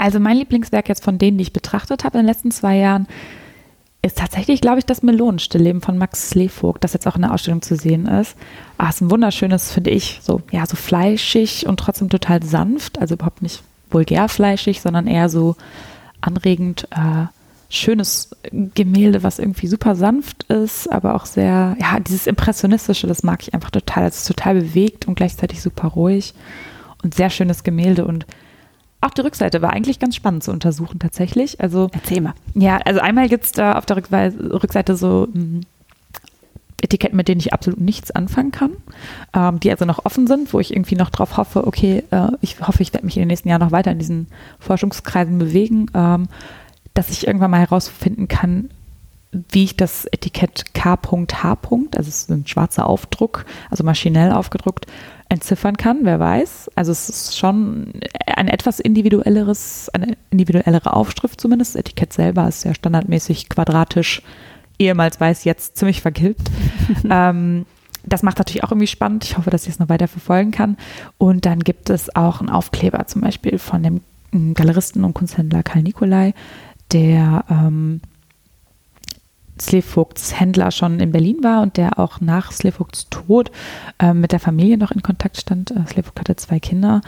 [0.04, 3.06] Also mein Lieblingswerk jetzt von denen, die ich betrachtet habe in den letzten zwei Jahren,
[4.02, 7.62] ist tatsächlich, glaube ich, das Melonenstillleben von Max Slevogt, das jetzt auch in der Ausstellung
[7.62, 8.36] zu sehen ist.
[8.76, 13.14] Ah, ist ein wunderschönes, finde ich, so, ja, so fleischig und trotzdem total sanft, also
[13.14, 15.56] überhaupt nicht vulgär fleischig, sondern eher so
[16.20, 17.24] anregend, äh,
[17.70, 18.28] schönes
[18.74, 23.54] Gemälde, was irgendwie super sanft ist, aber auch sehr, ja, dieses Impressionistische, das mag ich
[23.54, 24.04] einfach total.
[24.04, 26.34] Es ist total bewegt und gleichzeitig super ruhig
[27.02, 28.26] und sehr schönes Gemälde und
[29.06, 31.60] auch die Rückseite war eigentlich ganz spannend zu untersuchen tatsächlich.
[31.60, 32.34] Also, Erzähl mal.
[32.54, 35.62] Ja, also einmal gibt es da auf der Rückseite so hm,
[36.84, 38.72] Etiketten, mit denen ich absolut nichts anfangen kann,
[39.34, 42.60] ähm, die also noch offen sind, wo ich irgendwie noch drauf hoffe, okay, äh, ich
[42.60, 44.26] hoffe, ich werde mich in den nächsten Jahren noch weiter in diesen
[44.60, 46.28] Forschungskreisen bewegen, ähm,
[46.92, 48.70] dass ich irgendwann mal herausfinden kann,
[49.50, 50.98] wie ich das Etikett K.H.
[51.96, 54.86] also es ist ein schwarzer Aufdruck, also maschinell aufgedruckt,
[55.28, 56.70] entziffern kann, wer weiß.
[56.74, 57.92] Also es ist schon
[58.26, 61.74] ein etwas individuelleres, eine individuellere Aufschrift zumindest.
[61.74, 64.22] Das Etikett selber ist ja standardmäßig quadratisch,
[64.78, 66.50] ehemals weiß, jetzt ziemlich vergilbt.
[67.10, 67.66] ähm,
[68.06, 69.24] das macht natürlich auch irgendwie spannend.
[69.24, 70.76] Ich hoffe, dass ich es noch weiter verfolgen kann.
[71.16, 74.00] Und dann gibt es auch einen Aufkleber zum Beispiel von dem
[74.54, 76.34] Galeristen und Kunsthändler Karl Nikolai,
[76.92, 78.00] der ähm,
[79.60, 83.50] Slevogts Händler schon in Berlin war und der auch nach Slevogts Tod
[83.98, 85.70] äh, mit der Familie noch in Kontakt stand.
[85.70, 87.00] Äh, Slevogt hatte zwei Kinder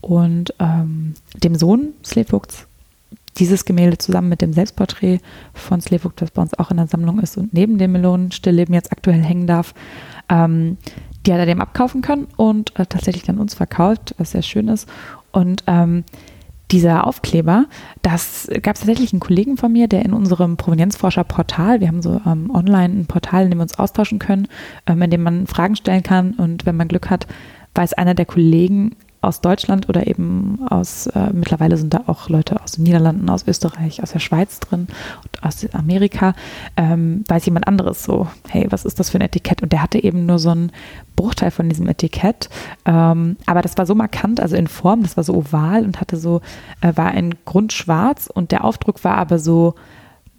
[0.00, 2.66] und ähm, dem Sohn Slevogts
[3.38, 5.20] dieses Gemälde zusammen mit dem Selbstporträt
[5.54, 8.92] von Slevogt, das bei uns auch in der Sammlung ist und neben dem Melonenstillleben jetzt
[8.92, 9.74] aktuell hängen darf,
[10.28, 10.76] ähm,
[11.24, 14.68] die hat er dem abkaufen können und äh, tatsächlich dann uns verkauft, was sehr schön
[14.68, 14.88] ist.
[15.30, 16.04] Und ähm,
[16.72, 17.66] dieser Aufkleber,
[18.00, 22.20] das gab es tatsächlich einen Kollegen von mir, der in unserem Provenienzforscher-Portal, wir haben so
[22.26, 24.48] ähm, online ein Portal, in dem wir uns austauschen können,
[24.86, 27.26] ähm, in dem man Fragen stellen kann und wenn man Glück hat,
[27.74, 32.60] weiß einer der Kollegen aus Deutschland oder eben aus, äh, mittlerweile sind da auch Leute
[32.60, 34.88] aus den Niederlanden, aus Österreich, aus der Schweiz drin
[35.22, 36.34] und aus Amerika,
[36.76, 39.62] ähm, weiß jemand anderes so, hey, was ist das für ein Etikett?
[39.62, 40.72] Und der hatte eben nur so einen
[41.14, 42.50] Bruchteil von diesem Etikett,
[42.84, 46.16] ähm, aber das war so markant, also in Form, das war so oval und hatte
[46.16, 46.40] so,
[46.80, 49.74] äh, war ein Grund schwarz und der Aufdruck war aber so,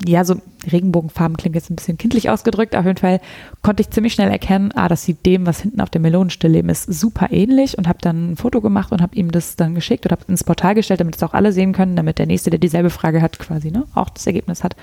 [0.05, 0.35] ja, so
[0.69, 2.75] Regenbogenfarben klingt jetzt ein bisschen kindlich ausgedrückt.
[2.75, 3.21] Auf jeden Fall
[3.61, 6.91] konnte ich ziemlich schnell erkennen, ah, das sieht dem, was hinten auf dem Melonenstillleben ist,
[6.91, 10.11] super ähnlich und habe dann ein Foto gemacht und habe ihm das dann geschickt und
[10.11, 12.89] habe ins Portal gestellt, damit es auch alle sehen können, damit der Nächste, der dieselbe
[12.89, 14.75] Frage hat, quasi ne, auch das Ergebnis hat.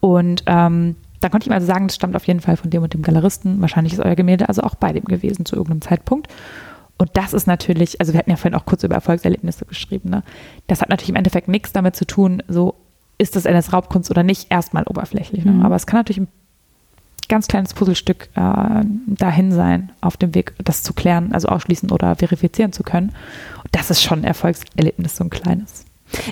[0.00, 2.82] Und ähm, dann konnte ich ihm also sagen, das stammt auf jeden Fall von dem
[2.82, 3.60] und dem Galeristen.
[3.60, 6.28] Wahrscheinlich ist euer Gemälde also auch bei dem gewesen zu irgendeinem Zeitpunkt.
[6.98, 10.22] Und das ist natürlich, also wir hatten ja vorhin auch kurz über Erfolgserlebnisse geschrieben, ne?
[10.66, 12.74] Das hat natürlich im Endeffekt nichts damit zu tun, so
[13.18, 15.44] ist das NS Raubkunst oder nicht, erstmal oberflächlich.
[15.44, 15.52] Ne?
[15.52, 15.64] Mhm.
[15.64, 16.28] Aber es kann natürlich ein
[17.28, 22.14] ganz kleines Puzzlestück äh, dahin sein, auf dem Weg, das zu klären, also ausschließen oder
[22.16, 23.08] verifizieren zu können.
[23.62, 25.86] Und das ist schon ein Erfolgserlebnis, so ein kleines.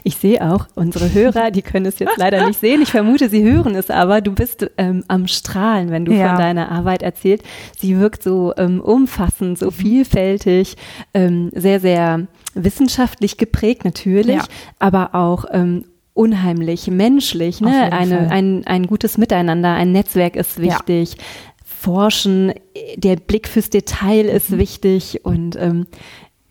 [0.04, 2.80] Ich sehe auch, unsere Hörer, die können es jetzt leider nicht sehen.
[2.80, 4.20] Ich vermute, sie hören es aber.
[4.20, 6.28] Du bist ähm, am Strahlen, wenn du ja.
[6.28, 7.44] von deiner Arbeit erzählst.
[7.76, 9.72] Sie wirkt so ähm, umfassend, so mhm.
[9.72, 10.76] vielfältig,
[11.12, 14.44] ähm, sehr, sehr wissenschaftlich geprägt natürlich, ja.
[14.78, 15.84] aber auch ähm,
[16.14, 17.60] unheimlich menschlich.
[17.60, 17.92] Ne?
[17.92, 21.14] Eine, ein, ein gutes Miteinander, ein Netzwerk ist wichtig.
[21.14, 21.24] Ja.
[21.64, 22.54] Forschen,
[22.96, 24.58] der Blick fürs Detail ist mhm.
[24.58, 25.86] wichtig und ähm,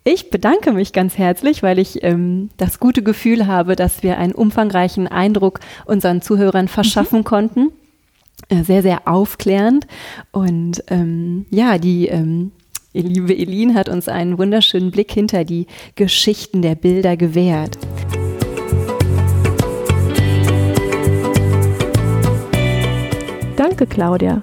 [0.04, 4.34] ich bedanke mich ganz herzlich, weil ich ähm, das gute Gefühl habe, dass wir einen
[4.34, 7.24] umfangreichen Eindruck unseren Zuhörern verschaffen mhm.
[7.24, 7.72] konnten.
[8.50, 9.86] Äh, sehr, sehr aufklärend.
[10.30, 12.52] Und ähm, ja, die ähm,
[12.92, 17.78] liebe Elin hat uns einen wunderschönen Blick hinter die Geschichten der Bilder gewährt.
[23.56, 24.42] Danke, Claudia,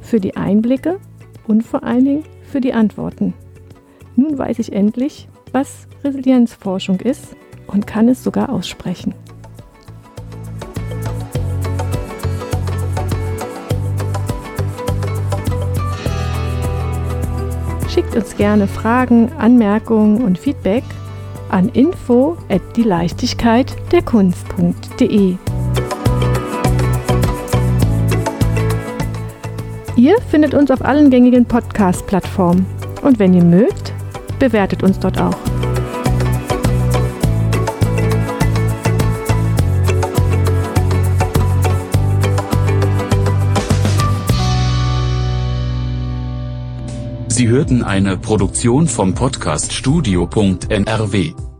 [0.00, 0.98] für die Einblicke
[1.46, 3.34] und vor allen Dingen für die Antworten.
[4.16, 9.14] Nun weiß ich endlich, was Resilienzforschung ist und kann es sogar aussprechen.
[17.88, 20.84] Schickt uns gerne Fragen, Anmerkungen und Feedback
[21.50, 25.36] an info at die Leichtigkeit der Kunst.de.
[30.04, 32.66] Ihr findet uns auf allen gängigen Podcast-Plattformen.
[33.00, 33.94] Und wenn ihr mögt,
[34.38, 35.34] bewertet uns dort auch.
[47.28, 51.53] Sie hörten eine Produktion vom Podcast Studio.nrw.